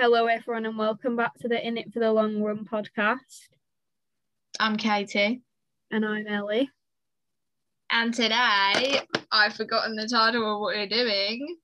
Hello, 0.00 0.26
everyone, 0.26 0.64
and 0.64 0.78
welcome 0.78 1.16
back 1.16 1.36
to 1.40 1.48
the 1.48 1.66
In 1.66 1.76
It 1.76 1.92
for 1.92 1.98
the 1.98 2.12
Long 2.12 2.40
Run 2.40 2.64
podcast. 2.64 3.48
I'm 4.60 4.76
Katie. 4.76 5.42
And 5.90 6.06
I'm 6.06 6.24
Ellie. 6.28 6.70
And 7.90 8.14
today 8.14 9.00
I've 9.32 9.54
forgotten 9.54 9.96
the 9.96 10.06
title 10.06 10.54
of 10.54 10.60
what 10.60 10.76
we're 10.76 10.86
doing 10.86 11.56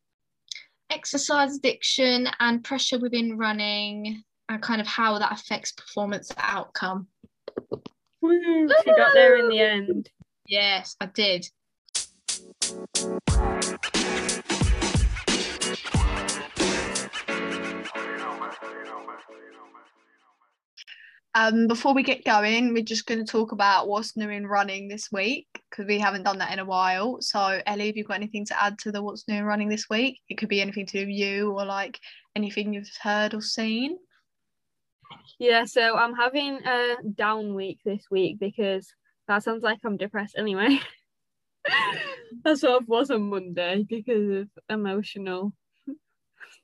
exercise 0.91 1.55
addiction 1.55 2.29
and 2.41 2.65
pressure 2.65 2.99
within 2.99 3.39
running, 3.39 4.25
and 4.49 4.61
kind 4.61 4.81
of 4.81 4.89
how 4.89 5.17
that 5.21 5.31
affects 5.31 5.71
performance 5.71 6.33
outcome. 6.37 7.07
Woo, 8.21 8.69
she 8.83 8.91
got 8.97 9.15
there 9.15 9.37
in 9.37 9.49
the 9.49 9.61
end. 9.61 10.11
Yes, 10.49 10.97
I 11.01 11.07
did. 11.07 11.49
Um, 21.37 21.67
before 21.67 21.95
we 21.95 22.05
get 22.05 22.25
going, 22.25 22.73
we're 22.73 22.85
just 22.85 23.07
going 23.07 23.25
to 23.25 23.31
talk 23.31 23.51
about 23.51 23.89
what's 23.89 24.17
new 24.17 24.29
in 24.29 24.47
running 24.47 24.87
this 24.87 25.11
week 25.11 25.49
because 25.69 25.85
we 25.87 25.99
haven't 25.99 26.23
done 26.23 26.39
that 26.39 26.53
in 26.53 26.61
a 26.61 26.65
while. 26.65 27.21
So, 27.21 27.61
Ellie, 27.67 27.89
have 27.89 27.97
you 27.97 28.05
got 28.05 28.19
anything 28.19 28.45
to 28.47 28.63
add 28.63 28.79
to 28.81 28.93
the 28.93 29.03
what's 29.03 29.27
new 29.27 29.35
in 29.35 29.45
running 29.45 29.69
this 29.69 29.91
week? 29.91 30.21
It 30.29 30.39
could 30.39 30.49
be 30.49 30.61
anything 30.61 30.87
to 30.87 31.01
do 31.01 31.07
with 31.07 31.17
you 31.17 31.51
or 31.51 31.65
like 31.65 31.99
anything 32.37 32.73
you've 32.73 32.89
heard 33.03 33.35
or 33.35 33.41
seen. 33.41 33.99
Yeah, 35.41 35.65
so 35.65 35.97
I'm 35.97 36.15
having 36.15 36.61
a 36.65 36.97
down 37.17 37.55
week 37.55 37.81
this 37.85 38.05
week 38.13 38.39
because 38.39 38.89
that 39.27 39.43
sounds 39.43 39.65
like 39.65 39.79
I'm 39.85 39.97
depressed 39.97 40.37
anyway. 40.39 40.79
I 42.47 42.55
sort 42.55 42.81
of 42.81 42.89
was 42.89 43.11
on 43.11 43.29
Monday 43.29 43.85
because 43.89 44.43
of 44.43 44.49
emotional 44.69 45.53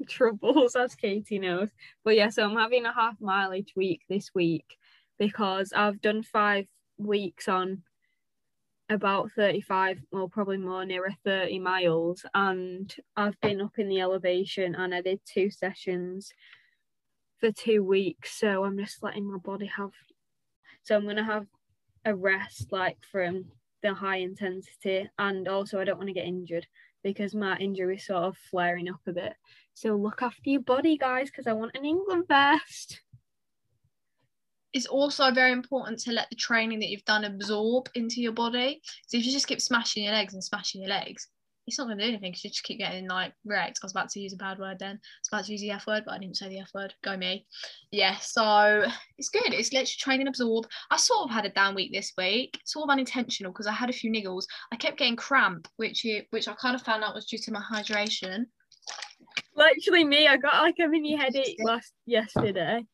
troubles, 0.08 0.76
as 0.76 0.94
Katie 0.94 1.38
knows. 1.38 1.68
But 2.04 2.16
yeah, 2.16 2.30
so 2.30 2.44
I'm 2.44 2.56
having 2.56 2.86
a 2.86 2.92
half 2.92 3.20
mile 3.20 3.54
each 3.54 3.72
week 3.76 4.02
this 4.08 4.30
week 4.34 4.76
because 5.18 5.72
I've 5.74 6.00
done 6.00 6.22
five 6.22 6.66
weeks 6.98 7.48
on 7.48 7.82
about 8.90 9.30
35, 9.36 10.00
well, 10.10 10.28
probably 10.28 10.56
more 10.56 10.84
nearer 10.84 11.14
30 11.24 11.58
miles. 11.60 12.24
And 12.34 12.92
I've 13.16 13.40
been 13.40 13.60
up 13.60 13.78
in 13.78 13.88
the 13.88 14.00
elevation 14.00 14.74
and 14.74 14.94
I 14.94 15.00
did 15.00 15.20
two 15.24 15.50
sessions 15.50 16.32
for 17.38 17.52
two 17.52 17.84
weeks. 17.84 18.38
So 18.38 18.64
I'm 18.64 18.78
just 18.78 19.02
letting 19.02 19.30
my 19.30 19.38
body 19.38 19.66
have, 19.66 19.92
so 20.82 20.96
I'm 20.96 21.06
to 21.16 21.24
have 21.24 21.46
a 22.04 22.14
rest 22.14 22.72
like 22.72 22.98
from 23.10 23.44
the 23.82 23.94
high 23.94 24.16
intensity. 24.16 25.08
And 25.18 25.46
also, 25.46 25.80
I 25.80 25.84
don't 25.84 25.98
want 25.98 26.08
to 26.08 26.14
get 26.14 26.26
injured 26.26 26.66
because 27.02 27.34
my 27.34 27.56
injury 27.58 27.96
is 27.96 28.06
sort 28.06 28.24
of 28.24 28.36
flaring 28.50 28.88
up 28.88 29.00
a 29.06 29.12
bit. 29.12 29.34
So 29.74 29.96
look 29.96 30.22
after 30.22 30.50
your 30.50 30.60
body, 30.60 30.96
guys, 30.96 31.30
because 31.30 31.46
I 31.46 31.52
want 31.52 31.76
an 31.76 31.84
England 31.84 32.24
vest. 32.28 33.00
It's 34.72 34.86
also 34.86 35.32
very 35.32 35.52
important 35.52 35.98
to 36.00 36.12
let 36.12 36.28
the 36.30 36.36
training 36.36 36.78
that 36.80 36.90
you've 36.90 37.04
done 37.04 37.24
absorb 37.24 37.88
into 37.94 38.20
your 38.20 38.32
body. 38.32 38.80
So 39.06 39.16
if 39.16 39.24
you 39.24 39.32
just 39.32 39.48
keep 39.48 39.60
smashing 39.60 40.04
your 40.04 40.12
legs 40.12 40.34
and 40.34 40.44
smashing 40.44 40.82
your 40.82 40.90
legs, 40.90 41.26
it's 41.66 41.78
not 41.78 41.86
going 41.86 41.98
to 41.98 42.04
do 42.04 42.08
anything 42.08 42.32
because 42.32 42.44
you 42.44 42.50
just 42.50 42.64
keep 42.64 42.78
getting 42.78 43.08
like 43.08 43.32
wrecked. 43.44 43.78
I 43.82 43.86
was 43.86 43.92
about 43.92 44.08
to 44.10 44.20
use 44.20 44.32
a 44.32 44.36
bad 44.36 44.58
word 44.58 44.78
then. 44.78 44.96
I 44.96 45.20
was 45.20 45.28
about 45.32 45.44
to 45.46 45.52
use 45.52 45.60
the 45.60 45.70
F 45.70 45.86
word, 45.86 46.04
but 46.06 46.14
I 46.14 46.18
didn't 46.18 46.36
say 46.36 46.48
the 46.48 46.60
F 46.60 46.70
word. 46.74 46.94
Go 47.02 47.16
me. 47.16 47.46
Yeah, 47.90 48.16
so 48.16 48.86
it's 49.18 49.28
good. 49.28 49.52
It's 49.52 49.72
literally 49.72 49.86
training 49.98 50.28
absorb. 50.28 50.66
I 50.90 50.96
sort 50.96 51.24
of 51.24 51.30
had 51.30 51.46
a 51.46 51.50
down 51.50 51.74
week 51.74 51.92
this 51.92 52.12
week, 52.16 52.58
sort 52.64 52.84
of 52.84 52.90
unintentional 52.90 53.52
because 53.52 53.66
I 53.66 53.72
had 53.72 53.90
a 53.90 53.94
few 53.94 54.10
niggles. 54.10 54.44
I 54.72 54.76
kept 54.76 54.98
getting 54.98 55.16
cramp, 55.16 55.68
which 55.76 56.06
which 56.30 56.48
I 56.48 56.54
kind 56.54 56.74
of 56.74 56.82
found 56.82 57.04
out 57.04 57.14
was 57.14 57.26
due 57.26 57.38
to 57.38 57.52
my 57.52 57.60
hydration. 57.60 58.44
Literally 59.54 60.04
me, 60.04 60.26
I 60.26 60.36
got 60.36 60.62
like 60.62 60.76
a 60.82 60.88
mini 60.88 61.16
headache 61.16 61.58
last 61.62 61.92
yesterday. 62.06 62.84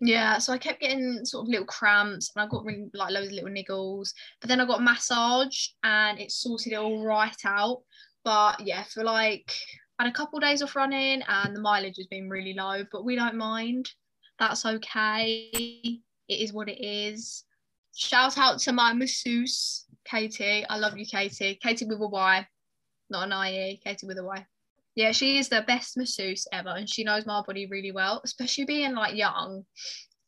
Yeah, 0.00 0.38
so 0.38 0.52
I 0.52 0.58
kept 0.58 0.80
getting 0.80 1.24
sort 1.24 1.44
of 1.44 1.48
little 1.48 1.66
cramps 1.66 2.30
and 2.34 2.42
I 2.42 2.48
got 2.48 2.64
really 2.64 2.88
like 2.94 3.12
loads 3.12 3.28
of 3.28 3.32
little 3.32 3.50
niggles. 3.50 4.12
But 4.40 4.48
then 4.48 4.60
I 4.60 4.66
got 4.66 4.80
a 4.80 4.82
massage 4.82 5.68
and 5.82 6.20
it 6.20 6.30
sorted 6.30 6.72
it 6.72 6.76
all 6.76 7.04
right 7.04 7.36
out. 7.44 7.82
But 8.24 8.60
yeah, 8.60 8.84
for 8.84 9.02
like 9.02 9.52
I 9.98 10.04
had 10.04 10.10
a 10.10 10.14
couple 10.14 10.38
of 10.38 10.44
days 10.44 10.62
off 10.62 10.76
running 10.76 11.22
and 11.26 11.56
the 11.56 11.60
mileage 11.60 11.96
has 11.96 12.06
been 12.06 12.28
really 12.28 12.54
low, 12.54 12.84
but 12.92 13.04
we 13.04 13.16
don't 13.16 13.34
mind. 13.34 13.90
That's 14.38 14.64
okay. 14.64 15.50
It 15.52 16.02
is 16.28 16.52
what 16.52 16.68
it 16.68 16.80
is. 16.80 17.44
Shout 17.96 18.38
out 18.38 18.60
to 18.60 18.72
my 18.72 18.92
masseuse, 18.92 19.86
Katie. 20.04 20.64
I 20.68 20.76
love 20.76 20.96
you, 20.96 21.06
Katie. 21.06 21.58
Katie 21.60 21.86
with 21.86 22.00
a 22.00 22.06
Y, 22.06 22.46
not 23.10 23.26
an 23.28 23.46
IE. 23.46 23.80
Katie 23.84 24.06
with 24.06 24.18
a 24.18 24.24
Y. 24.24 24.46
Yeah, 24.98 25.12
she 25.12 25.38
is 25.38 25.48
the 25.48 25.62
best 25.62 25.96
masseuse 25.96 26.46
ever, 26.52 26.70
and 26.70 26.90
she 26.90 27.04
knows 27.04 27.24
my 27.24 27.40
body 27.46 27.66
really 27.66 27.92
well, 27.92 28.20
especially 28.24 28.64
being 28.64 28.94
like 28.94 29.14
young 29.14 29.64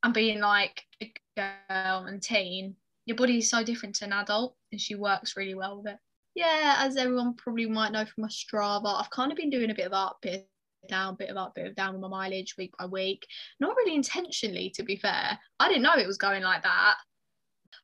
and 0.04 0.14
being 0.14 0.38
like 0.38 0.80
a 1.02 1.12
girl 1.36 2.04
and 2.04 2.22
teen. 2.22 2.76
Your 3.04 3.16
body 3.16 3.38
is 3.38 3.50
so 3.50 3.64
different 3.64 3.96
to 3.96 4.04
an 4.04 4.12
adult, 4.12 4.54
and 4.70 4.80
she 4.80 4.94
works 4.94 5.36
really 5.36 5.56
well 5.56 5.78
with 5.82 5.92
it 5.92 5.98
yeah, 6.34 6.76
as 6.78 6.96
everyone 6.96 7.34
probably 7.34 7.66
might 7.66 7.92
know 7.92 8.04
from 8.04 8.22
my 8.22 8.28
Strava, 8.28 9.00
I've 9.00 9.10
kind 9.10 9.32
of 9.32 9.36
been 9.36 9.50
doing 9.50 9.70
a 9.70 9.74
bit 9.74 9.86
of 9.86 9.92
up, 9.92 10.18
bit 10.22 10.48
down, 10.88 11.16
bit 11.16 11.28
of 11.28 11.36
up, 11.36 11.54
bit 11.54 11.66
of 11.66 11.74
down 11.74 11.92
with 11.92 12.02
my 12.02 12.08
mileage 12.08 12.56
week 12.56 12.72
by 12.78 12.86
week. 12.86 13.26
Not 13.58 13.76
really 13.76 13.94
intentionally, 13.94 14.70
to 14.76 14.82
be 14.82 14.96
fair. 14.96 15.38
I 15.58 15.68
didn't 15.68 15.82
know 15.82 15.96
it 15.96 16.06
was 16.06 16.18
going 16.18 16.42
like 16.42 16.62
that. 16.62 16.96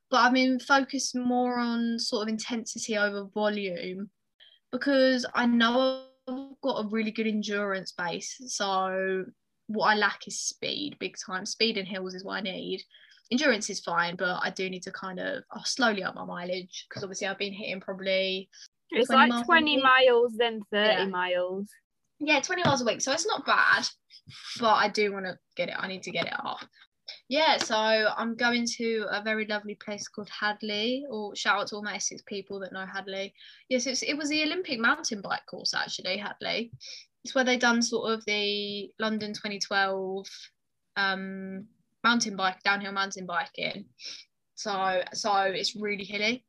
But 0.09 0.17
I've 0.17 0.33
been 0.33 0.59
focused 0.59 1.15
more 1.15 1.59
on 1.59 1.99
sort 1.99 2.23
of 2.23 2.29
intensity 2.29 2.97
over 2.97 3.25
volume 3.33 4.09
because 4.71 5.25
I 5.35 5.45
know 5.45 6.05
got 6.61 6.85
a 6.85 6.87
really 6.89 7.11
good 7.11 7.27
endurance 7.27 7.91
base. 7.91 8.35
So 8.47 9.25
what 9.67 9.87
I 9.87 9.95
lack 9.95 10.27
is 10.27 10.39
speed, 10.39 10.97
big 10.99 11.15
time. 11.25 11.45
Speed 11.45 11.77
and 11.77 11.87
hills 11.87 12.13
is 12.13 12.23
what 12.23 12.37
I 12.37 12.41
need 12.41 12.83
endurance 13.31 13.69
is 13.69 13.79
fine, 13.79 14.15
but 14.15 14.39
I 14.41 14.49
do 14.49 14.69
need 14.69 14.83
to 14.83 14.91
kind 14.91 15.19
of 15.19 15.43
I'll 15.51 15.65
slowly 15.65 16.03
up 16.03 16.15
my 16.15 16.25
mileage 16.25 16.85
because 16.87 17.03
obviously 17.03 17.27
I've 17.27 17.37
been 17.37 17.53
hitting 17.53 17.81
probably. 17.81 18.49
It's 18.89 19.09
like 19.09 19.29
miles 19.29 19.45
20 19.45 19.81
miles, 19.81 20.33
then 20.37 20.61
30 20.71 20.87
yeah. 20.87 21.05
miles. 21.07 21.67
Yeah, 22.19 22.39
20 22.39 22.63
miles 22.63 22.81
a 22.81 22.85
week. 22.85 23.01
So 23.01 23.11
it's 23.11 23.27
not 23.27 23.45
bad, 23.45 23.87
but 24.59 24.73
I 24.73 24.89
do 24.89 25.11
want 25.11 25.25
to 25.25 25.37
get 25.55 25.69
it. 25.69 25.75
I 25.77 25.87
need 25.87 26.03
to 26.03 26.11
get 26.11 26.25
it 26.25 26.33
up. 26.33 26.59
Yeah, 27.29 27.57
so 27.57 27.75
I'm 27.75 28.35
going 28.35 28.65
to 28.77 29.05
a 29.09 29.21
very 29.21 29.45
lovely 29.45 29.75
place 29.75 30.07
called 30.07 30.29
Hadleigh, 30.29 31.03
or 31.09 31.35
shout 31.35 31.59
out 31.61 31.67
to 31.67 31.75
all 31.75 31.83
my 31.83 31.95
Essex 31.95 32.21
people 32.25 32.59
that 32.59 32.73
know 32.73 32.85
Hadleigh. 32.85 33.29
Yes, 33.69 33.87
it's, 33.87 34.03
it 34.03 34.17
was 34.17 34.29
the 34.29 34.43
Olympic 34.43 34.79
mountain 34.79 35.21
bike 35.21 35.45
course 35.49 35.73
actually, 35.73 36.17
Hadleigh. 36.17 36.69
It's 37.23 37.35
where 37.35 37.43
they 37.43 37.57
done 37.57 37.81
sort 37.81 38.11
of 38.11 38.23
the 38.25 38.91
London 38.99 39.33
2012 39.33 40.27
um, 40.95 41.65
mountain 42.03 42.35
bike, 42.35 42.61
downhill 42.63 42.91
mountain 42.91 43.25
biking. 43.25 43.85
So 44.55 45.03
so 45.13 45.41
it's 45.43 45.75
really 45.75 46.03
hilly 46.03 46.43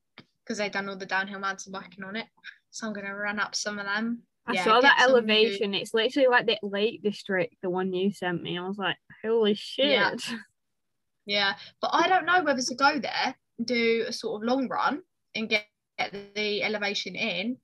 because 0.44 0.58
they've 0.58 0.72
done 0.72 0.88
all 0.88 0.96
the 0.96 1.06
downhill 1.06 1.40
mountain 1.40 1.72
biking 1.72 2.04
on 2.04 2.16
it. 2.16 2.26
So 2.70 2.86
I'm 2.86 2.92
gonna 2.92 3.14
run 3.14 3.38
up 3.38 3.54
some 3.54 3.78
of 3.78 3.86
them. 3.86 4.22
I 4.46 4.54
yeah, 4.54 4.64
saw 4.64 4.80
that 4.80 5.02
elevation. 5.02 5.74
It's 5.74 5.92
literally 5.92 6.28
like 6.28 6.46
the 6.46 6.58
Lake 6.62 7.02
District, 7.02 7.54
the 7.62 7.68
one 7.68 7.92
you 7.92 8.12
sent 8.12 8.42
me. 8.42 8.58
I 8.58 8.66
was 8.66 8.78
like, 8.78 8.96
holy 9.22 9.54
shit. 9.54 9.90
Yeah. 9.90 10.14
Yeah. 11.28 11.54
But 11.80 11.90
I 11.92 12.08
don't 12.08 12.26
know 12.26 12.42
whether 12.42 12.62
to 12.62 12.74
go 12.74 12.98
there, 12.98 13.36
do 13.64 14.04
a 14.08 14.12
sort 14.12 14.42
of 14.42 14.48
long 14.48 14.66
run 14.68 15.02
and 15.34 15.48
get, 15.48 15.66
get 15.98 16.34
the 16.34 16.62
elevation 16.62 17.14
in, 17.14 17.58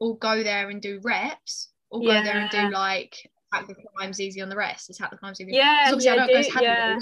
or 0.00 0.16
go 0.18 0.42
there 0.42 0.70
and 0.70 0.80
do 0.80 1.00
reps, 1.04 1.70
or 1.90 2.02
yeah. 2.02 2.18
go 2.18 2.24
there 2.24 2.38
and 2.38 2.50
do 2.50 2.70
like 2.74 3.30
attack 3.52 3.68
the 3.68 3.74
climbs 3.96 4.20
easy 4.20 4.40
on 4.40 4.48
the 4.48 4.56
rest. 4.56 4.90
Attack 4.90 5.10
the 5.10 5.16
climbs 5.16 5.40
easy. 5.40 5.52
Yeah, 5.52 5.94
yeah, 5.98 6.26
do, 6.26 6.62
yeah. 6.62 6.98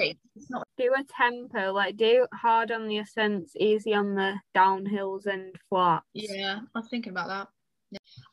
Not... 0.51 0.67
do 0.77 0.93
a 0.95 1.05
tempo, 1.05 1.73
like 1.73 1.97
do 1.97 2.27
hard 2.35 2.73
on 2.73 2.89
the 2.89 2.99
ascents, 2.99 3.53
easy 3.57 3.95
on 3.95 4.15
the 4.15 4.35
downhills 4.57 5.27
and 5.27 5.55
flats. 5.69 6.05
Yeah, 6.15 6.61
I 6.75 6.79
was 6.79 6.89
thinking 6.89 7.13
about 7.13 7.29
that. 7.29 7.49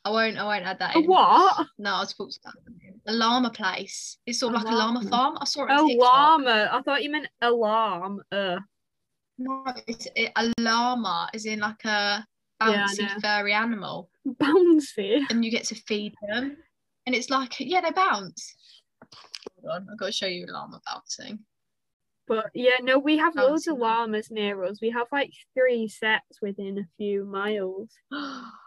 I 0.05 0.09
won't. 0.09 0.37
I 0.37 0.43
won't 0.43 0.65
add 0.65 0.79
that. 0.79 0.95
In. 0.95 1.05
What? 1.05 1.67
No, 1.77 1.95
I 1.95 1.99
was 2.01 2.13
talking 2.13 2.33
about 2.43 2.55
a 3.07 3.13
llama 3.13 3.49
place. 3.49 4.17
It's 4.25 4.39
sort 4.39 4.55
of 4.55 4.61
a 4.61 4.65
like 4.65 4.73
a 4.73 4.77
llama 4.77 5.03
farm. 5.09 5.37
I 5.41 5.45
saw 5.45 5.65
it. 5.65 5.71
A 5.71 5.83
llama. 5.83 6.69
I 6.71 6.81
thought 6.81 7.03
you 7.03 7.11
meant 7.11 7.27
alarm. 7.41 8.21
Uh. 8.31 8.57
No, 9.37 9.65
it's 9.87 10.07
it, 10.15 10.31
a 10.35 10.53
llama. 10.59 11.29
Is 11.33 11.45
in 11.45 11.59
like 11.59 11.83
a 11.85 12.25
bouncy 12.61 12.99
yeah, 12.99 13.17
furry 13.19 13.53
animal. 13.53 14.09
Bouncy. 14.25 15.21
And 15.29 15.43
you 15.43 15.51
get 15.51 15.65
to 15.65 15.75
feed 15.75 16.13
them 16.29 16.57
and 17.05 17.15
it's 17.15 17.29
like 17.29 17.53
yeah 17.59 17.81
they 17.81 17.91
bounce 17.91 18.55
hold 19.61 19.75
on 19.75 19.87
i've 19.91 19.97
got 19.97 20.07
to 20.07 20.11
show 20.11 20.27
you 20.27 20.45
a 20.45 20.51
llama 20.51 20.81
bouncing 20.85 21.39
but 22.27 22.49
yeah 22.53 22.77
no 22.81 22.97
we 22.97 23.17
have 23.17 23.35
bouncing. 23.35 23.51
loads 23.51 23.67
of 23.67 23.77
llamas 23.77 24.31
near 24.31 24.63
us 24.63 24.79
we 24.81 24.89
have 24.89 25.07
like 25.11 25.31
three 25.53 25.87
sets 25.87 26.41
within 26.41 26.79
a 26.79 26.87
few 26.97 27.25
miles 27.25 27.89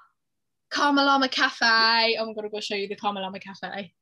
Karma 0.71 1.05
Llama 1.05 1.29
Cafe. 1.29 2.17
I'm 2.17 2.35
gonna 2.35 2.51
go 2.51 2.61
show 2.61 2.75
you 2.75 2.89
the 2.89 2.97
Karma 2.97 3.21
Llama 3.21 3.41
Cafe. 3.41 3.93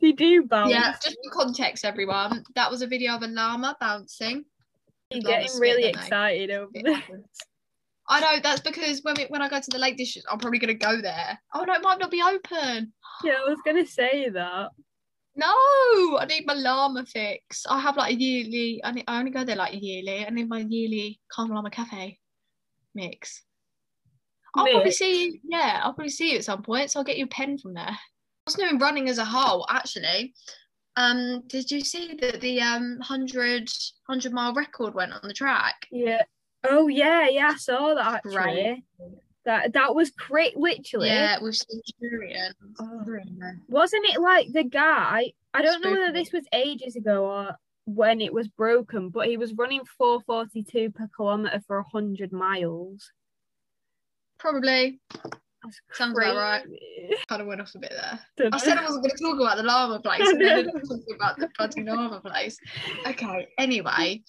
They 0.00 0.12
do 0.12 0.44
bounce. 0.44 0.70
Yeah, 0.70 0.92
just 0.92 1.16
for 1.22 1.44
context, 1.44 1.84
everyone. 1.84 2.44
That 2.54 2.70
was 2.70 2.82
a 2.82 2.86
video 2.86 3.14
of 3.14 3.22
a 3.22 3.26
llama 3.26 3.76
bouncing. 3.80 4.44
You're 5.10 5.22
getting 5.22 5.60
really 5.60 5.86
excited 5.86 6.50
over 6.50 6.70
this. 6.72 6.98
I 8.08 8.20
know 8.20 8.40
that's 8.42 8.60
because 8.60 9.00
when 9.02 9.14
we, 9.18 9.26
when 9.26 9.42
I 9.42 9.48
go 9.48 9.60
to 9.60 9.70
the 9.70 9.78
Lake 9.78 9.96
District, 9.96 10.26
I'm 10.30 10.38
probably 10.38 10.58
gonna 10.58 10.74
go 10.74 11.00
there. 11.00 11.38
Oh 11.54 11.64
no, 11.64 11.74
it 11.74 11.82
might 11.82 11.98
not 11.98 12.10
be 12.10 12.22
open. 12.22 12.92
Yeah, 13.22 13.34
I 13.34 13.48
was 13.48 13.58
gonna 13.64 13.86
say 13.86 14.28
that. 14.30 14.70
No, 15.36 16.18
I 16.18 16.26
need 16.28 16.46
my 16.46 16.54
llama 16.54 17.04
fix. 17.06 17.64
I 17.68 17.78
have 17.78 17.96
like 17.96 18.14
a 18.14 18.18
yearly. 18.18 18.80
I, 18.82 18.92
need, 18.92 19.04
I 19.06 19.18
only 19.18 19.30
go 19.30 19.44
there 19.44 19.56
like 19.56 19.80
yearly. 19.80 20.26
I 20.26 20.30
need 20.30 20.48
my 20.48 20.64
yearly 20.68 21.20
Calm 21.30 21.50
Llama 21.50 21.70
Cafe 21.70 22.18
mix. 22.94 23.42
I'll 24.54 24.66
probably 24.66 24.90
see 24.90 25.24
you. 25.24 25.38
Yeah, 25.44 25.80
I'll 25.82 25.94
probably 25.94 26.10
see 26.10 26.32
you 26.32 26.38
at 26.38 26.44
some 26.44 26.62
point. 26.62 26.90
So 26.90 27.00
I'll 27.00 27.04
get 27.04 27.18
you 27.18 27.24
a 27.24 27.28
pen 27.28 27.58
from 27.58 27.74
there. 27.74 27.84
I 27.84 27.98
was 28.46 28.54
doing 28.54 28.78
running 28.78 29.08
as 29.08 29.18
a 29.18 29.24
whole, 29.24 29.66
actually. 29.70 30.34
Um, 30.96 31.42
did 31.46 31.70
you 31.70 31.80
see 31.80 32.16
that 32.20 32.40
the 32.40 32.60
um 32.60 32.96
100, 32.98 33.68
100 34.06 34.32
mile 34.32 34.54
record 34.54 34.94
went 34.94 35.12
on 35.12 35.20
the 35.22 35.34
track? 35.34 35.86
Yeah. 35.90 36.22
Oh 36.68 36.88
yeah, 36.88 37.28
yeah, 37.28 37.52
I 37.54 37.56
saw 37.56 37.94
that 37.94 38.14
actually. 38.16 38.34
Great. 38.34 38.84
That 39.46 39.72
that 39.72 39.94
was 39.94 40.10
great 40.10 40.56
literally. 40.56 41.08
Yeah, 41.08 41.38
with 41.40 41.56
Centurion. 41.56 42.52
Oh. 42.78 43.02
Wasn't 43.68 44.06
it 44.06 44.20
like 44.20 44.52
the 44.52 44.64
guy? 44.64 45.32
I 45.54 45.62
don't 45.62 45.82
know 45.82 45.92
whether 45.92 46.12
this 46.12 46.32
was 46.32 46.44
ages 46.52 46.96
ago 46.96 47.24
or 47.24 47.56
when 47.86 48.20
it 48.20 48.32
was 48.32 48.48
broken, 48.48 49.08
but 49.08 49.26
he 49.26 49.36
was 49.36 49.54
running 49.54 49.84
442 49.98 50.90
per 50.90 51.08
kilometer 51.16 51.60
for 51.66 51.82
100 51.90 52.32
miles. 52.32 53.10
Probably. 54.40 54.98
That's 55.62 55.80
Sounds 55.92 56.16
about 56.16 56.36
right. 56.36 56.64
Kind 57.28 57.42
of 57.42 57.48
went 57.48 57.60
off 57.60 57.74
a 57.74 57.78
bit 57.78 57.90
there. 57.90 58.18
Dunno. 58.38 58.56
I 58.56 58.58
said 58.58 58.78
I 58.78 58.82
wasn't 58.82 59.04
going 59.04 59.14
to 59.14 59.22
talk 59.22 59.38
about 59.38 59.56
the 59.58 59.62
lava 59.62 60.00
place, 60.00 60.26
and 60.26 60.40
then 60.40 60.68
I 60.68 60.72
talking 60.80 61.04
about 61.14 61.38
the 61.38 61.48
bloody 61.58 61.84
llama 61.84 62.20
place. 62.20 62.58
Okay. 63.06 63.48
Anyway, 63.58 64.22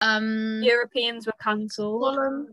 um, 0.00 0.62
Europeans 0.62 1.26
were 1.26 1.34
cancelled. 1.40 2.48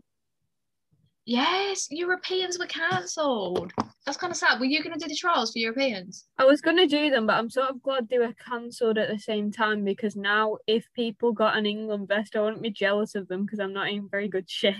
Yes, 1.24 1.86
Europeans 1.90 2.58
were 2.58 2.66
cancelled. 2.66 3.72
That's 4.04 4.18
kind 4.18 4.32
of 4.32 4.36
sad. 4.36 4.58
Were 4.58 4.66
you 4.66 4.82
going 4.82 4.98
to 4.98 4.98
do 4.98 5.08
the 5.08 5.14
trials 5.14 5.52
for 5.52 5.60
Europeans? 5.60 6.26
I 6.36 6.44
was 6.44 6.60
gonna 6.60 6.88
do 6.88 7.10
them, 7.10 7.26
but 7.26 7.34
I'm 7.34 7.48
sort 7.48 7.70
of 7.70 7.80
glad 7.80 8.08
they 8.08 8.18
were 8.18 8.34
cancelled 8.44 8.98
at 8.98 9.08
the 9.08 9.20
same 9.20 9.52
time 9.52 9.84
because 9.84 10.16
now 10.16 10.58
if 10.66 10.84
people 10.94 11.32
got 11.32 11.56
an 11.56 11.64
England 11.64 12.08
vest, 12.08 12.34
I 12.34 12.40
wouldn't 12.40 12.62
be 12.62 12.70
jealous 12.70 13.14
of 13.14 13.28
them 13.28 13.44
because 13.44 13.60
I'm 13.60 13.72
not 13.72 13.88
in 13.88 14.08
very 14.10 14.28
good 14.28 14.50
shape. 14.50 14.76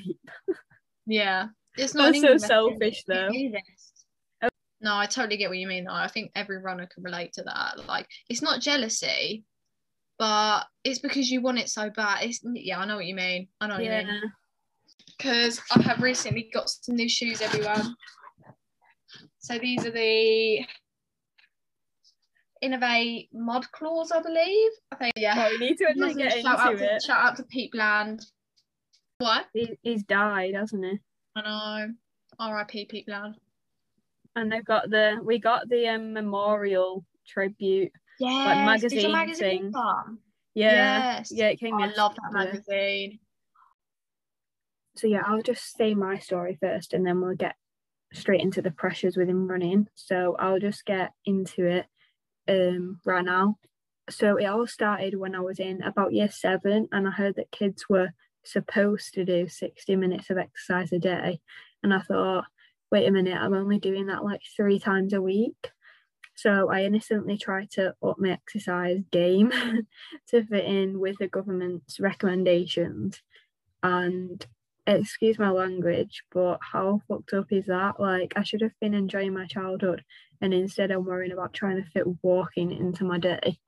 Yeah, 1.05 1.49
it's 1.77 1.95
not. 1.95 2.11
So 2.11 2.15
England 2.15 2.35
vest, 2.35 2.45
is 2.45 2.49
selfish, 2.49 3.05
though. 3.07 3.29
Vest. 3.29 4.05
Oh. 4.43 4.49
No, 4.81 4.97
I 4.97 5.07
totally 5.07 5.37
get 5.37 5.49
what 5.49 5.59
you 5.59 5.67
mean. 5.67 5.85
Though 5.85 5.93
I 5.95 6.09
think 6.09 6.31
every 6.35 6.59
runner 6.59 6.89
can 6.93 7.03
relate 7.03 7.33
to 7.35 7.43
that. 7.45 7.87
Like, 7.87 8.07
it's 8.29 8.43
not 8.43 8.61
jealousy, 8.61 9.45
but 10.19 10.65
it's 10.85 10.99
because 10.99 11.31
you 11.31 11.41
want 11.41 11.59
it 11.59 11.69
so 11.69 11.91
bad. 11.91 12.25
It's 12.25 12.41
yeah, 12.55 12.79
I 12.81 12.85
know 12.85 12.97
what 12.97 13.07
you 13.07 13.15
mean. 13.15 13.49
I 13.61 13.67
know 13.67 13.75
what 13.75 13.85
you 13.85 13.91
Yeah. 13.91 14.05
mean. 14.05 14.23
Because 15.19 15.61
I 15.75 15.83
have 15.83 16.01
recently 16.01 16.51
got 16.53 16.69
some 16.69 16.97
new 16.97 17.09
shoes, 17.09 17.41
everyone. 17.41 17.95
So 19.39 19.59
these 19.59 19.85
are 19.85 19.91
the 19.91 20.65
Inov-8 22.63 23.29
Mudclaws, 23.35 24.13
I 24.13 24.21
believe. 24.23 24.71
I 24.93 24.97
think 24.97 25.13
yeah. 25.17 25.35
Oh, 25.37 25.51
we 25.51 25.69
need 25.69 25.79
to 25.79 26.15
get 26.15 26.43
shout 26.43 26.61
out 26.61 26.73
into 26.73 26.87
to. 26.87 27.01
Shout 27.01 27.25
out 27.25 27.37
to 27.37 27.43
Pete 27.45 27.73
Bland. 27.73 28.25
What? 29.19 29.47
He, 29.53 29.77
he's 29.83 30.05
died, 30.05 30.55
hasn't 30.55 30.85
he? 30.85 31.01
I 31.37 31.43
know. 31.43 31.93
R.I.P. 32.39 32.87
Pete 32.87 33.07
Bland. 33.07 33.37
And 34.35 34.51
they've 34.51 34.65
got 34.65 34.91
the 34.91 35.19
we 35.23 35.39
got 35.39 35.69
the 35.69 35.89
um, 35.89 36.13
memorial 36.15 37.05
tribute. 37.27 37.93
Yes. 38.19 38.45
Did 38.57 38.65
magazine 38.65 39.13
magazine 39.13 39.39
thing. 39.61 39.73
come? 39.73 40.19
Yeah, 40.55 41.17
Yes. 41.19 41.33
yeah, 41.33 41.49
it 41.49 41.61
came. 41.61 41.75
I 41.75 41.93
love 41.93 42.15
that 42.15 42.33
magazine. 42.33 43.19
So 44.97 45.07
yeah, 45.07 45.23
I'll 45.27 45.43
just 45.43 45.77
say 45.77 45.95
my 45.95 46.19
story 46.19 46.59
first, 46.61 46.93
and 46.93 47.07
then 47.07 47.21
we'll 47.21 47.35
get 47.37 47.55
straight 48.13 48.43
into 48.43 48.61
the 48.61 48.71
pressures 48.71 49.17
within 49.17 49.47
running. 49.47 49.89
So 49.95 50.37
I'll 50.39 50.59
just 50.59 50.85
get 50.85 51.13
into 51.25 51.67
it 51.67 51.87
um 52.49 53.01
right 53.05 53.25
now. 53.25 53.57
So 54.11 54.37
it 54.37 54.47
all 54.47 54.67
started 54.67 55.19
when 55.19 55.35
I 55.35 55.41
was 55.41 55.59
in 55.59 55.83
about 55.83 56.13
year 56.13 56.29
seven, 56.31 56.89
and 56.93 57.07
I 57.07 57.11
heard 57.11 57.37
that 57.37 57.51
kids 57.51 57.85
were 57.89 58.11
supposed 58.45 59.15
to 59.15 59.25
do 59.25 59.49
60 59.49 59.97
minutes 59.97 60.31
of 60.31 60.39
exercise 60.39 60.93
a 60.93 60.99
day. 60.99 61.41
And 61.83 61.93
I 61.93 62.01
thought, 62.01 62.45
wait 62.91 63.09
a 63.09 63.11
minute, 63.11 63.37
I'm 63.37 63.55
only 63.55 63.79
doing 63.79 64.07
that 64.07 64.25
like 64.25 64.43
three 64.57 64.79
times 64.79 65.13
a 65.13 65.23
week. 65.23 65.71
So 66.35 66.71
I 66.71 66.85
innocently 66.85 67.37
tried 67.37 67.71
to 67.73 67.95
up 68.03 68.19
my 68.19 68.31
exercise 68.31 69.01
game 69.11 69.51
to 70.29 70.45
fit 70.45 70.65
in 70.65 70.99
with 70.99 71.19
the 71.19 71.29
government's 71.29 72.01
recommendations. 72.01 73.21
And 73.83 74.45
excuse 74.87 75.39
my 75.39 75.51
language, 75.51 76.23
but 76.33 76.59
how 76.61 77.01
fucked 77.07 77.33
up 77.35 77.53
is 77.53 77.67
that? 77.67 78.01
Like, 78.01 78.33
I 78.37 78.43
should 78.43 78.63
have 78.63 78.79
been 78.81 78.95
enjoying 78.95 79.35
my 79.35 79.47
childhood, 79.47 80.05
and 80.41 80.53
instead, 80.53 80.91
I'm 80.91 81.05
worrying 81.05 81.33
about 81.33 81.53
trying 81.53 81.83
to 81.83 81.91
fit 81.91 82.05
walking 82.23 82.73
into 82.73 83.05
my 83.05 83.19
day 83.19 83.59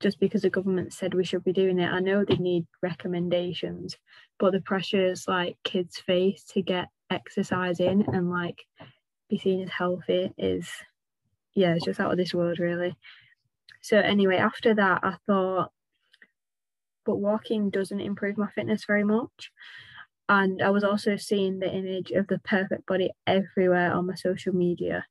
just 0.00 0.18
because 0.18 0.42
the 0.42 0.50
government 0.50 0.92
said 0.92 1.14
we 1.14 1.24
should 1.24 1.44
be 1.44 1.52
doing 1.52 1.78
it. 1.78 1.90
I 1.90 2.00
know 2.00 2.24
they 2.24 2.36
need 2.36 2.66
recommendations, 2.82 3.96
but 4.38 4.52
the 4.52 4.60
pressures 4.60 5.26
like 5.28 5.56
kids 5.64 5.98
face 5.98 6.42
to 6.52 6.62
get 6.62 6.88
exercise 7.10 7.80
in 7.80 8.04
and 8.12 8.30
like 8.30 8.64
be 9.28 9.38
seen 9.38 9.62
as 9.62 9.70
healthy 9.70 10.32
is, 10.38 10.68
yeah, 11.54 11.74
it's 11.74 11.84
just 11.84 12.00
out 12.00 12.12
of 12.12 12.16
this 12.18 12.34
world, 12.34 12.58
really. 12.58 12.96
So, 13.82 13.98
anyway, 13.98 14.36
after 14.36 14.74
that, 14.74 15.00
I 15.02 15.16
thought, 15.26 15.70
but 17.04 17.16
walking 17.16 17.70
doesn't 17.70 18.00
improve 18.00 18.36
my 18.36 18.48
fitness 18.50 18.84
very 18.84 19.04
much 19.04 19.50
and 20.30 20.62
I 20.62 20.70
was 20.70 20.84
also 20.84 21.16
seeing 21.16 21.58
the 21.58 21.68
image 21.68 22.12
of 22.12 22.28
the 22.28 22.38
perfect 22.38 22.86
body 22.86 23.10
everywhere 23.26 23.92
on 23.92 24.06
my 24.06 24.14
social 24.14 24.54
media, 24.54 25.04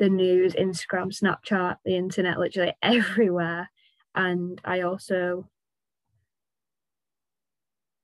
the 0.00 0.08
news, 0.08 0.54
Instagram, 0.54 1.16
Snapchat, 1.16 1.76
the 1.84 1.94
internet, 1.94 2.40
literally 2.40 2.74
everywhere. 2.82 3.70
And 4.14 4.60
I 4.64 4.82
also, 4.82 5.48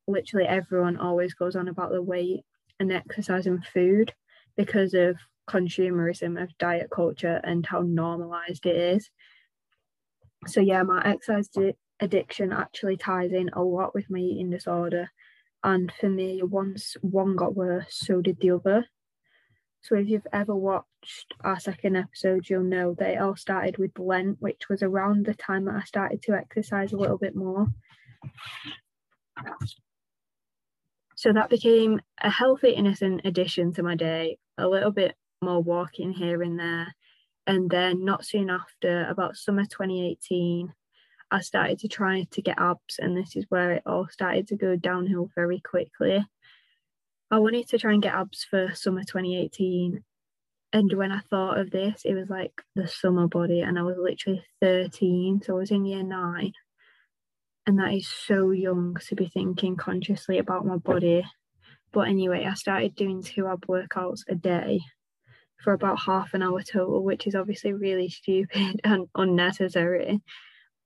literally 0.06 0.46
everyone 0.46 0.96
always 0.96 1.34
goes 1.34 1.54
on 1.56 1.68
about 1.68 1.92
the 1.92 2.02
weight 2.02 2.44
and 2.80 2.92
exercise 2.92 3.46
and 3.46 3.64
food 3.66 4.14
because 4.56 4.94
of 4.94 5.16
consumerism 5.48 6.40
of 6.42 6.56
diet 6.58 6.90
culture 6.90 7.40
and 7.44 7.66
how 7.66 7.80
normalized 7.80 8.66
it 8.66 8.76
is. 8.76 9.10
So 10.46 10.60
yeah, 10.60 10.82
my 10.82 11.02
exercise 11.04 11.48
di- 11.48 11.74
addiction 12.00 12.52
actually 12.52 12.96
ties 12.96 13.32
in 13.32 13.50
a 13.52 13.62
lot 13.62 13.94
with 13.94 14.08
my 14.10 14.18
eating 14.18 14.50
disorder 14.50 15.10
and 15.64 15.92
for 16.00 16.08
me 16.08 16.42
once 16.42 16.96
one 17.00 17.34
got 17.34 17.56
worse 17.56 17.86
so 17.90 18.20
did 18.20 18.38
the 18.40 18.52
other 18.52 18.86
so 19.80 19.96
if 19.96 20.08
you've 20.08 20.26
ever 20.32 20.54
watched 20.54 20.87
our 21.42 21.58
second 21.58 21.96
episode 21.96 22.48
you'll 22.48 22.62
know 22.62 22.94
that 22.94 23.10
it 23.10 23.20
all 23.20 23.36
started 23.36 23.78
with 23.78 23.98
lent 23.98 24.40
which 24.40 24.68
was 24.68 24.82
around 24.82 25.24
the 25.24 25.34
time 25.34 25.64
that 25.64 25.74
i 25.74 25.82
started 25.84 26.22
to 26.22 26.32
exercise 26.32 26.92
a 26.92 26.96
little 26.96 27.18
bit 27.18 27.34
more 27.34 27.66
so 31.16 31.32
that 31.32 31.50
became 31.50 32.00
a 32.20 32.30
healthy 32.30 32.70
innocent 32.70 33.20
addition 33.24 33.72
to 33.72 33.82
my 33.82 33.94
day 33.94 34.38
a 34.58 34.66
little 34.66 34.90
bit 34.92 35.14
more 35.42 35.62
walking 35.62 36.12
here 36.12 36.42
and 36.42 36.58
there 36.58 36.94
and 37.46 37.70
then 37.70 38.04
not 38.04 38.24
soon 38.24 38.50
after 38.50 39.06
about 39.08 39.36
summer 39.36 39.64
2018 39.64 40.72
I 41.30 41.40
started 41.40 41.78
to 41.80 41.88
try 41.88 42.26
to 42.30 42.42
get 42.42 42.58
abs, 42.58 42.98
and 42.98 43.16
this 43.16 43.36
is 43.36 43.44
where 43.50 43.72
it 43.72 43.82
all 43.84 44.08
started 44.08 44.48
to 44.48 44.56
go 44.56 44.76
downhill 44.76 45.30
very 45.34 45.60
quickly. 45.60 46.26
I 47.30 47.38
wanted 47.38 47.68
to 47.68 47.78
try 47.78 47.92
and 47.92 48.02
get 48.02 48.14
abs 48.14 48.44
for 48.44 48.74
summer 48.74 49.02
2018. 49.02 50.02
And 50.72 50.92
when 50.92 51.12
I 51.12 51.20
thought 51.30 51.58
of 51.58 51.70
this, 51.70 52.02
it 52.04 52.14
was 52.14 52.28
like 52.28 52.52
the 52.74 52.86
summer 52.86 53.26
body, 53.26 53.60
and 53.60 53.78
I 53.78 53.82
was 53.82 53.96
literally 53.98 54.44
13, 54.60 55.40
so 55.42 55.56
I 55.56 55.58
was 55.60 55.70
in 55.70 55.86
year 55.86 56.02
nine. 56.02 56.52
And 57.66 57.78
that 57.78 57.94
is 57.94 58.08
so 58.08 58.50
young 58.50 58.96
to 59.08 59.14
be 59.14 59.28
thinking 59.28 59.76
consciously 59.76 60.38
about 60.38 60.66
my 60.66 60.76
body. 60.76 61.24
But 61.92 62.08
anyway, 62.08 62.44
I 62.44 62.54
started 62.54 62.94
doing 62.94 63.22
two 63.22 63.46
ab 63.46 63.66
workouts 63.66 64.20
a 64.28 64.34
day 64.34 64.80
for 65.62 65.72
about 65.72 66.00
half 66.00 66.34
an 66.34 66.42
hour 66.42 66.62
total, 66.62 67.02
which 67.02 67.26
is 67.26 67.34
obviously 67.34 67.72
really 67.72 68.08
stupid 68.10 68.80
and 68.84 69.08
unnecessary. 69.14 70.20